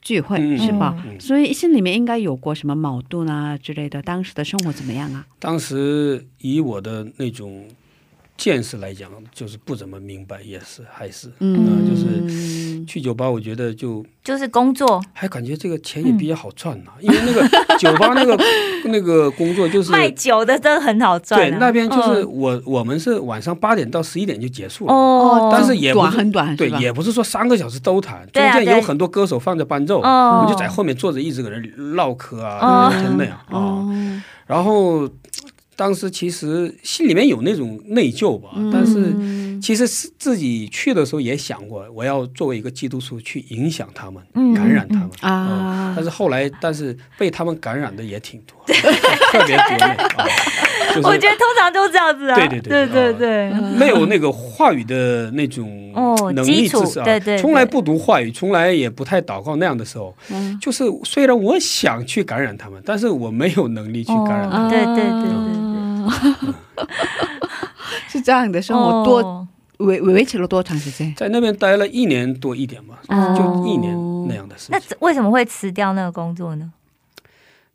[0.00, 0.94] 聚会，嗯是吧？
[1.06, 4.00] 嗯所以心里面应该有过什么矛盾啊之类的。
[4.02, 5.26] 当时的生活怎么样啊？
[5.38, 7.64] 当时以我的那种
[8.38, 17.42] 见识来讲，就是不怎么明白，也是还是嗯，就是去酒吧，我觉得就就是工作还感觉这个钱也比较好赚呐、因为那个
[17.78, 18.38] 酒吧那个
[18.84, 24.94] 那个工作就是卖酒的真的很好赚啊，对那边就是嗯我、我们是晚上八点到十一点就结束了。
[24.94, 31.56] 哦，但是也不是短很短，对也不是说三个小时都弹，中间有很多歌手放着伴奏，哦我们就在后面坐着一直搁那
[31.96, 33.50] 唠嗑啊、哦聊天那样啊。
[33.50, 33.92] 哦，
[34.46, 35.08] 然后
[35.78, 44.52] 当时其实心里面有那种内疚吧，但是嗯其实是自己去的时候也想过，我要作为一个基督徒去影响他们，嗯。
[44.54, 45.10] 感染他们。
[45.20, 45.46] 啊。
[45.54, 49.86] 嗯但是后来，但是被他们感染的也挺多， 特别多那
[50.18, 50.26] 啊，
[50.94, 60.56] 就是我觉得通常都这样子啊，对对对对对没有那个话语的那种哦能力知识啊，对对对从来不读话语，从来也不太祷告那样的时候，嗯。
[60.60, 64.66] 就是虽然我想去感染他们，但是我没有能力去感染他们。
[64.66, 65.67] 哦对对对对
[68.08, 69.46] 是这样的生活多哦
[69.78, 71.14] 维维持了多长时间？
[71.14, 73.94] 在那边待了一年多一点吧，哦就一年
[74.26, 74.80] 那样的事那。
[75.00, 76.72] 为什么会辞掉那个工作呢？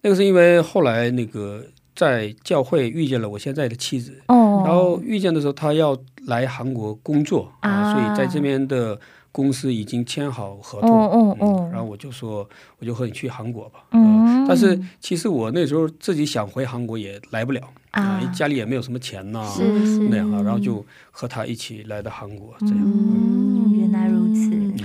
[0.02, 1.64] 那个是因为后来那个
[1.96, 9.00] 在教会遇见了我现在的妻子，哦，然后遇见的时候她要来韩国工作啊，啊所以在这边的
[9.32, 12.46] 公司已经签好合同，哦哦哦然后我就说，
[12.80, 13.80] 我就和你去韩国吧。
[13.92, 17.62] 嗯但是其实我那时候自己想回韩国也来不了
[17.94, 20.00] 啊家里也没有什么钱呐、是是。
[20.10, 22.78] 那样啊，然后就和他一起来到韩国，这样。
[22.84, 24.84] 嗯，原来如此。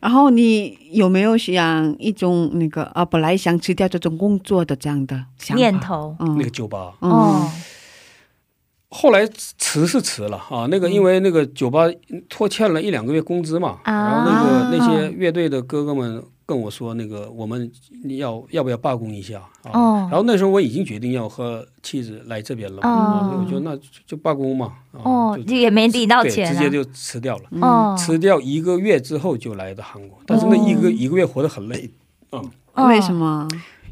[0.00, 5.78] 然后你有没有想一种那个啊，本来想辞掉这种工作的这样的想念？
[5.80, 6.14] 头。
[6.20, 6.36] 嗯。
[6.38, 7.10] 那个酒吧，嗯。
[7.10, 7.50] 哦，
[8.90, 11.84] 后来辞是辞了啊，那个因为那个酒吧
[12.28, 13.92] 拖欠了一两个月工资嘛，啊。
[13.92, 17.70] 然后那个那些乐队的哥哥们跟我说，那个我们
[18.16, 19.70] 要要不要罢工一下啊？
[19.74, 26.52] 哦然后那时候我已经决定要和妻子来这边了，我就那就就罢工嘛，啊、哦，就也没领到对，钱啊。
[26.54, 27.42] 直接就辞掉了。
[27.60, 31.90] 哦，辞掉一个月之后就来的韩国，但是那一个、一个月活得很累，
[32.32, 32.42] 嗯
[32.88, 33.46] 为什么？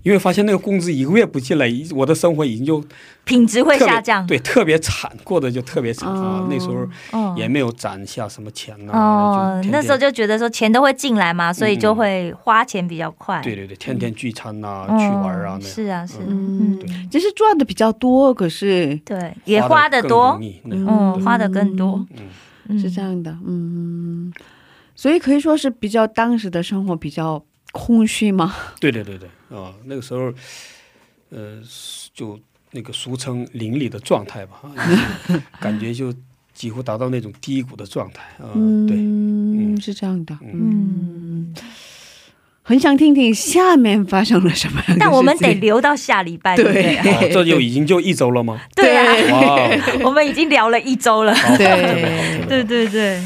[0.07, 2.81] 因为发现那个工资一个月不进来，我的生活已经就
[3.25, 4.25] 品质会下降？
[4.25, 6.47] 对，特别惨，过得就特别惨、哦啊。
[6.49, 7.35] 那时候哦。
[7.37, 13.41] 也没有攒下什么钱呐、哦，天天那时候就觉得说钱都会进来嘛，所以就会花钱比较快。
[13.43, 20.39] 对对对，天天聚餐呐、哦，去玩啊，那是啊是，嗯嗯，就是赚的比较多，可是对，也花的多。
[20.71, 22.29] 嗯，花的更多，嗯，
[22.69, 22.79] 嗯。
[22.79, 24.33] 是这样的，嗯，
[24.95, 27.43] 所以可以说是比较当时的生活比较
[27.73, 28.55] 空虚嘛。
[28.79, 30.33] 对对对对啊，那个时候，
[31.31, 31.61] 呃，
[32.15, 32.39] 就
[32.73, 34.77] 那个俗称邻里的状态吧，啊
[35.61, 36.13] 感觉就
[36.53, 38.51] 几乎达到那种低谷的状态啊。
[38.87, 41.55] 对，嗯，嗯是这样的，嗯嗯，
[42.63, 44.83] 很想听听下面发生了什么。
[44.99, 46.97] 但我们得留到下礼拜，对不对？
[46.99, 48.61] 哦，这就已经就一周了吗？
[48.75, 49.07] 对啊，
[50.03, 51.33] 我们已经聊了一周了。
[51.57, 53.23] 对对对对，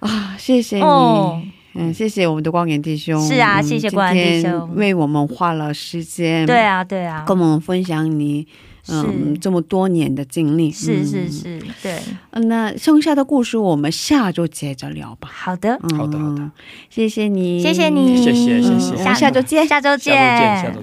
[0.00, 0.82] 啊，谢谢你。
[0.82, 1.42] 哦
[1.74, 3.20] 嗯，谢谢我们的光源弟兄。
[3.26, 4.50] 是啊嗯谢谢光源弟兄。
[4.50, 8.46] 今天为我们花了时间，对，啊对啊，跟我们分享你
[8.88, 10.70] 嗯这么多年的经历。
[10.70, 11.32] 是是嗯。
[11.32, 11.98] 是，对，
[12.30, 15.28] 嗯那剩下的故事我们下周接着聊吧。
[15.32, 16.50] 好的，嗯好的好的，
[16.90, 19.66] 谢谢你，谢谢你，谢谢谢嗯谢我们下周见。
[19.66, 20.80] 下周下周见，下周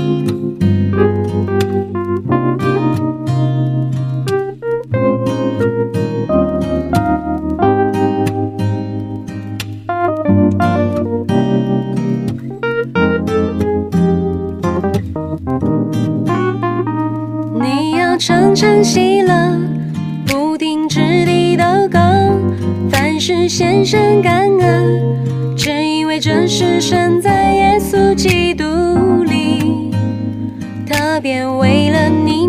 [0.00, 0.07] 见。
[18.58, 19.56] 要常常喜乐，
[20.26, 22.00] 不停止地祷告，
[22.90, 28.64] 凡事献上感恩，只因为这是神在耶稣基督
[29.22, 29.92] 里，
[30.88, 32.48] 特别为了你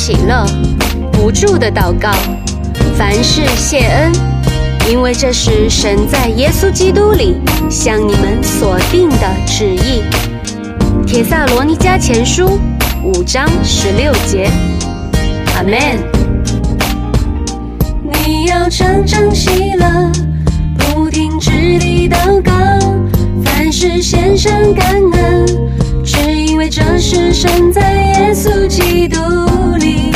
[0.00, 0.46] 喜乐，
[1.12, 2.10] 不住的祷告，
[2.96, 4.10] 凡事谢恩，
[4.90, 7.36] 因为这是神在耶稣基督里
[7.68, 10.02] 向你们所定的旨意。
[11.06, 12.58] 帖萨罗尼迦前书
[13.04, 14.48] 五章十六节，
[15.54, 15.98] 阿门。
[18.24, 20.10] 你要常常喜乐，
[20.78, 22.52] 不停止地祷告，
[23.44, 25.46] 凡事献上感恩，
[26.22, 29.18] 只因为这是生在耶稣基督
[29.78, 30.12] 里，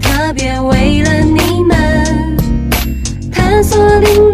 [0.00, 2.36] 特别为了你们，
[3.32, 4.27] 探索定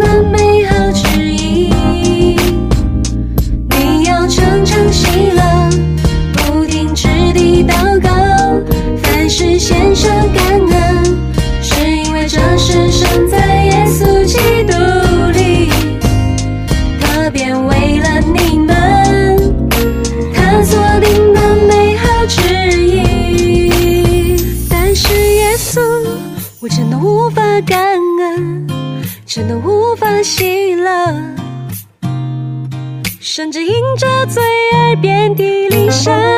[36.05, 36.34] 体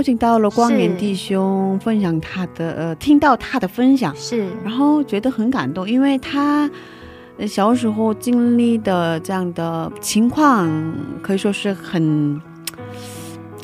[0.00, 4.48] 邀请到了光年弟兄分享他的呃，听到他的分享，是。
[4.64, 6.70] 然后觉得很感动，因为他
[7.36, 10.66] 呃小时候经历的这样的情况，
[11.22, 12.40] 可以说是很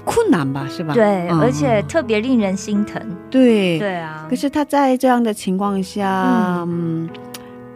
[0.04, 0.92] 困难吧，是吧？
[0.92, 1.40] 对，嗯。
[1.40, 3.02] 而且特别令人心疼。
[3.30, 4.26] 对对啊。
[4.28, 7.08] 可，是他在这样的情况下，嗯，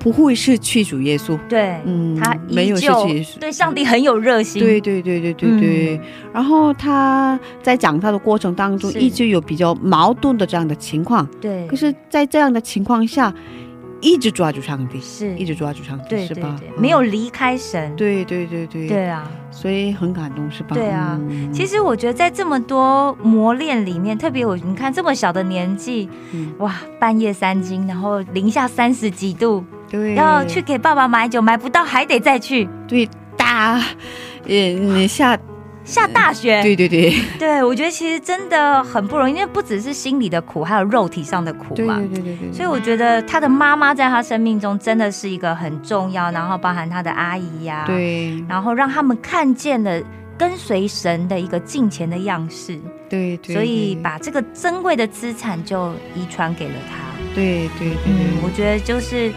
[0.00, 3.38] 不会是去主耶稣，对，嗯，他没有去耶稣。
[3.38, 4.60] 对上帝很有热心。
[4.60, 6.00] 对对对对对对，
[6.32, 11.28] 然后他在讲他的过程当中，一直有比较矛盾的这样的情况。
[11.38, 13.32] 对，可是，在这样的情况下，
[14.00, 15.36] 一直抓住上帝，是。
[15.36, 16.58] 一直抓住上帝，对对是吧？
[16.78, 17.94] 没有离开神。
[17.94, 18.88] 对对对对。
[18.88, 20.74] 对啊，所以很感动，是吧？
[20.74, 21.20] 对啊。
[21.28, 21.52] 嗯。
[21.52, 26.54] 其实我觉得在这么多磨练里面，特别我你看这么小的年纪，嗯。
[26.60, 30.14] 哇，半夜三更，然后零下三十几度，对。
[30.14, 33.78] 要去给爸爸买酒，买不到还得再去，对大，
[34.46, 35.36] 呃下
[35.84, 36.62] 下大雪。
[36.62, 37.12] 对对对。
[37.38, 41.96] 对，我觉得其实真的很不容易，因为不只是心理的苦，还有肉体上的苦对嘛。
[41.96, 48.42] 对对对对，所以我觉得他的妈妈在他生命中真的是一个很重要，然后包含他的阿姨呀、，对。
[48.48, 50.00] 然后让他们看见了
[50.38, 52.78] 跟随神的一个敬虔的样式，
[53.08, 56.96] 对对，所以把这个珍贵的资产就遗传给了他。
[57.34, 59.32] 对对对嗯，对我觉得就是，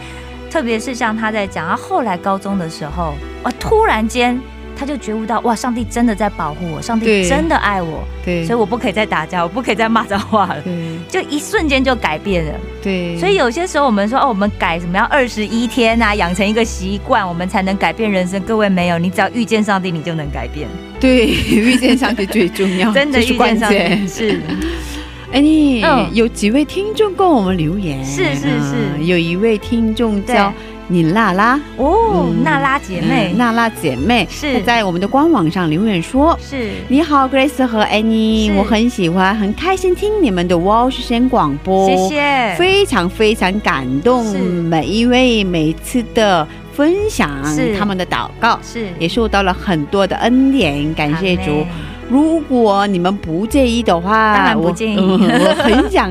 [0.54, 4.40] 特别是像他在讲，他后来高中的时候，哇，突然间
[4.76, 10.62] 他就觉悟到，哇，上帝真的在保护我，上帝真的爱我，对，所以我不可以再打架，我不可以再骂脏话了。
[10.62, 18.40] 对就一瞬间就改变了，对，所以有些时候我们说哦，我们改什么要二十一天啊，养成一个习惯，我们才能改变人生。
[18.42, 20.68] 各位没有，你只要遇见上帝，你就能改变。
[21.00, 24.06] 对遇见上帝最重要， 真的遇见上帝。
[24.06, 24.40] 是
[25.34, 26.08] 哎，你嗯。
[26.12, 28.04] 有几位听众跟我们留言？
[28.04, 28.74] 是是是。
[28.96, 30.52] 嗯有一位听众叫
[30.86, 31.60] 你娜拉。
[31.76, 32.44] 哦，嗯。
[32.44, 33.32] 娜拉姐妹。
[33.32, 34.24] 嗯娜拉姐妹。
[34.30, 34.54] 是。
[34.54, 36.38] 她在我们的官网上留言说。
[36.40, 44.24] 是你好，Grace 和 Annie，我很喜欢，很开心听你们的 Walsh 声广播，谢谢，非常非常感动
[44.68, 48.86] 每一位每次的分享是，他们的祷告是。
[49.00, 51.66] 也受到了很多的恩典，感谢主。
[52.08, 54.96] 如果你们不介意的话，当然不我介意。
[54.98, 56.10] 嗯 我很想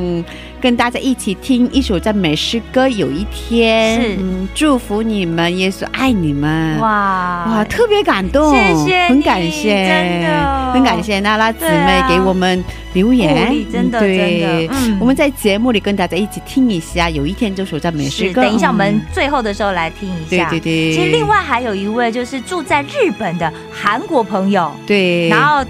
[0.59, 2.87] 跟大家一起听一首赞美诗歌。
[2.87, 4.17] 有一天，
[4.55, 6.79] 祝福你们，耶稣爱你们。
[6.79, 7.45] 哇。
[7.47, 10.73] 哇，特别感动，谢谢很感谢，真的。
[10.73, 12.63] 很感谢娜拉姊妹给我们
[12.93, 13.51] 留言。
[13.51, 14.17] 励，真的对。
[14.17, 14.73] 真的。
[14.73, 14.97] 嗯。
[14.99, 17.09] 我们在节目里跟大家一起听一下。
[17.09, 19.01] 有一天这首赞美诗，歌，等一下我们嗯。
[19.11, 20.49] 最后的时候来听一下。
[20.49, 25.63] 对对对，其实另外还有一位就是住在日本的韩国朋友，对，然后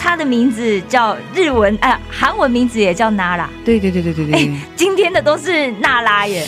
[0.00, 3.48] 他的名字叫日文，哎、韩文名字也叫娜拉。
[3.64, 6.46] 对对对对对对，今天的都是娜拉耶，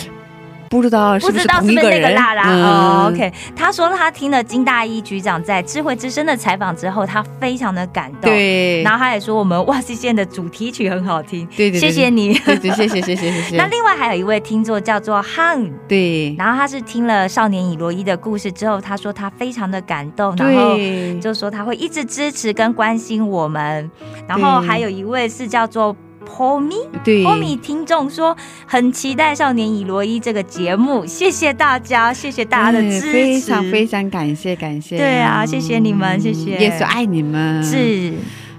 [0.73, 2.15] 不知道是不是同一个人？
[2.15, 8.21] 娜拉、嗯哦？OK，他说他听了金大一局长在智慧之声的采访之后，他非常的感动。。
[8.21, 12.33] 对，然后他也说我们哇西线的主题曲很好听，对对对谢谢你。
[12.39, 13.57] 对对，谢谢谢谢谢谢。
[13.61, 20.75] 那另外还有一位听众叫做汉，对然后他是听了少年以罗伊的故事之后，他说他非常的感动，然后，
[21.21, 23.89] 就说他会一直支持跟关心我们。
[24.27, 26.87] 然后还有一位是叫做 Pomi。
[27.03, 28.35] 对 Pomi 听众说
[28.65, 34.97] 很期待《少年以罗伊》这个节目，谢谢大家，谢谢大家的支持，非常非常感谢感谢。
[34.97, 37.63] 对啊谢谢你们谢谢耶稣爱你们。
[37.63, 38.13] 是，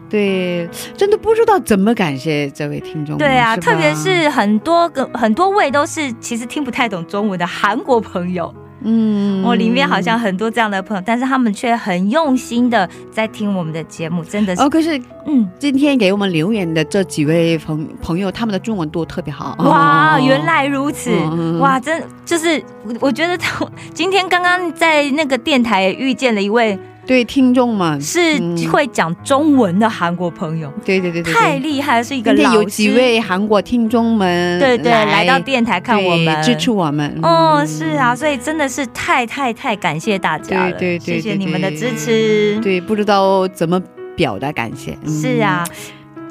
[0.08, 3.16] 对，真的不知道怎么感谢这位听众。
[3.18, 8.54] 对啊，特别是很多个很多位都是其实听不太懂中文的韩国朋友，
[8.84, 19.56] 嗯我、里面好像很多这样的朋友，但是他们却很用心的在听我们的节目，真的是，哦，可是嗯，今天给我们留言的这几位朋朋友，他们的中文都特别好。
[19.58, 21.10] 哇，哦原来如此！
[21.32, 32.56] 嗯哇，真就是我我觉得他 今天刚刚在那个电台遇见了一位对听众们是嗯会讲中文的韩国朋友，对对对太厉害了，是一个老师。
[32.56, 37.18] 有几位韩国听众们对对来到电台看我们支持我们。
[37.22, 42.58] 哦，嗯是啊，所以真的是太太太感谢大家了，对对对谢谢你们的支持。
[42.62, 43.80] 对，不知道怎么
[44.16, 44.96] 表达感谢。
[45.04, 45.64] 嗯是啊，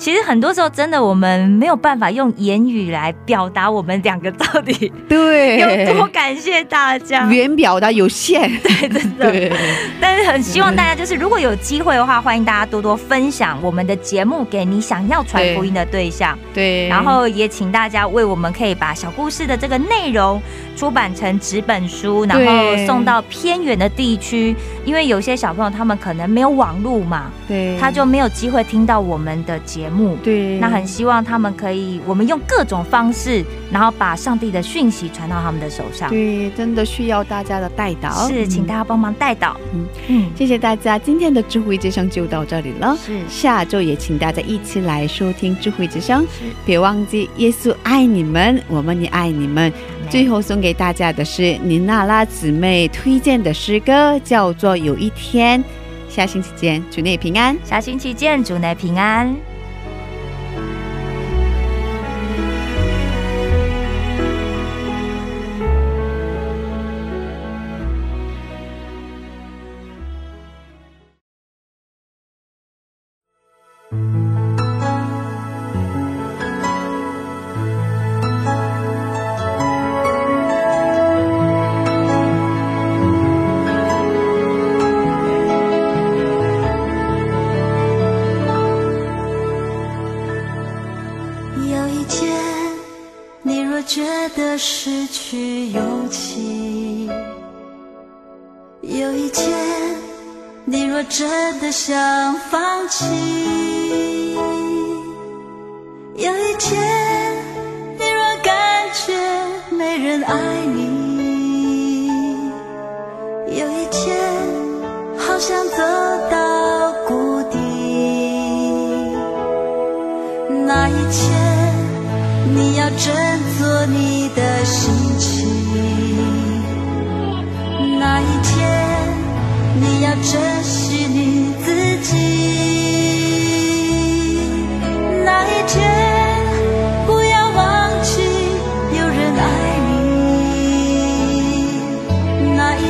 [0.04, 7.26] 其实很多时候真的我们没有办法用言语来表达我们两个到底对，有多感谢大家。
[7.32, 8.52] 语言表达有限。
[8.62, 9.32] 对，真的。
[9.32, 9.50] 对，
[10.02, 16.38] 但是很希望大家就是，如果有机会的话，欢迎大家多多分享我们的节目给你想要传福音的对象。
[16.54, 20.42] 对，然后也请大家为我们可以把小故事的这个内容
[20.76, 24.54] 出版成纸本书，然后送到偏远的地区，
[24.84, 29.93] 因为有些小朋友他们可能没有网络嘛，对，他就没有机会听到我们的节目。
[29.94, 30.18] 目。
[30.24, 36.10] 对，那很希望他们可以，我们用各种方式，然后把上帝的讯息传到他们的手上。
[36.10, 38.28] 对，真的需要大家的带导。
[38.28, 39.56] 是，请大家帮忙带导。
[39.74, 42.98] 嗯嗯，谢谢大家，今天的智慧之声就到这里了。
[43.06, 46.26] 是下周也请大家一起来收听智慧之声，
[46.66, 49.72] 别忘记耶稣爱你们，我们也爱你们。
[50.10, 55.64] 最后送给大家的是尼娜拉姊妹推荐的诗歌，叫做《有一天》。
[56.10, 57.58] 下星期见，主内平安。
[57.64, 59.53] 下星期见，主内平安。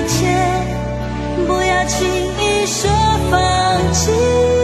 [0.08, 0.28] 切，
[1.48, 2.90] 不要轻易说
[3.30, 4.63] 放弃。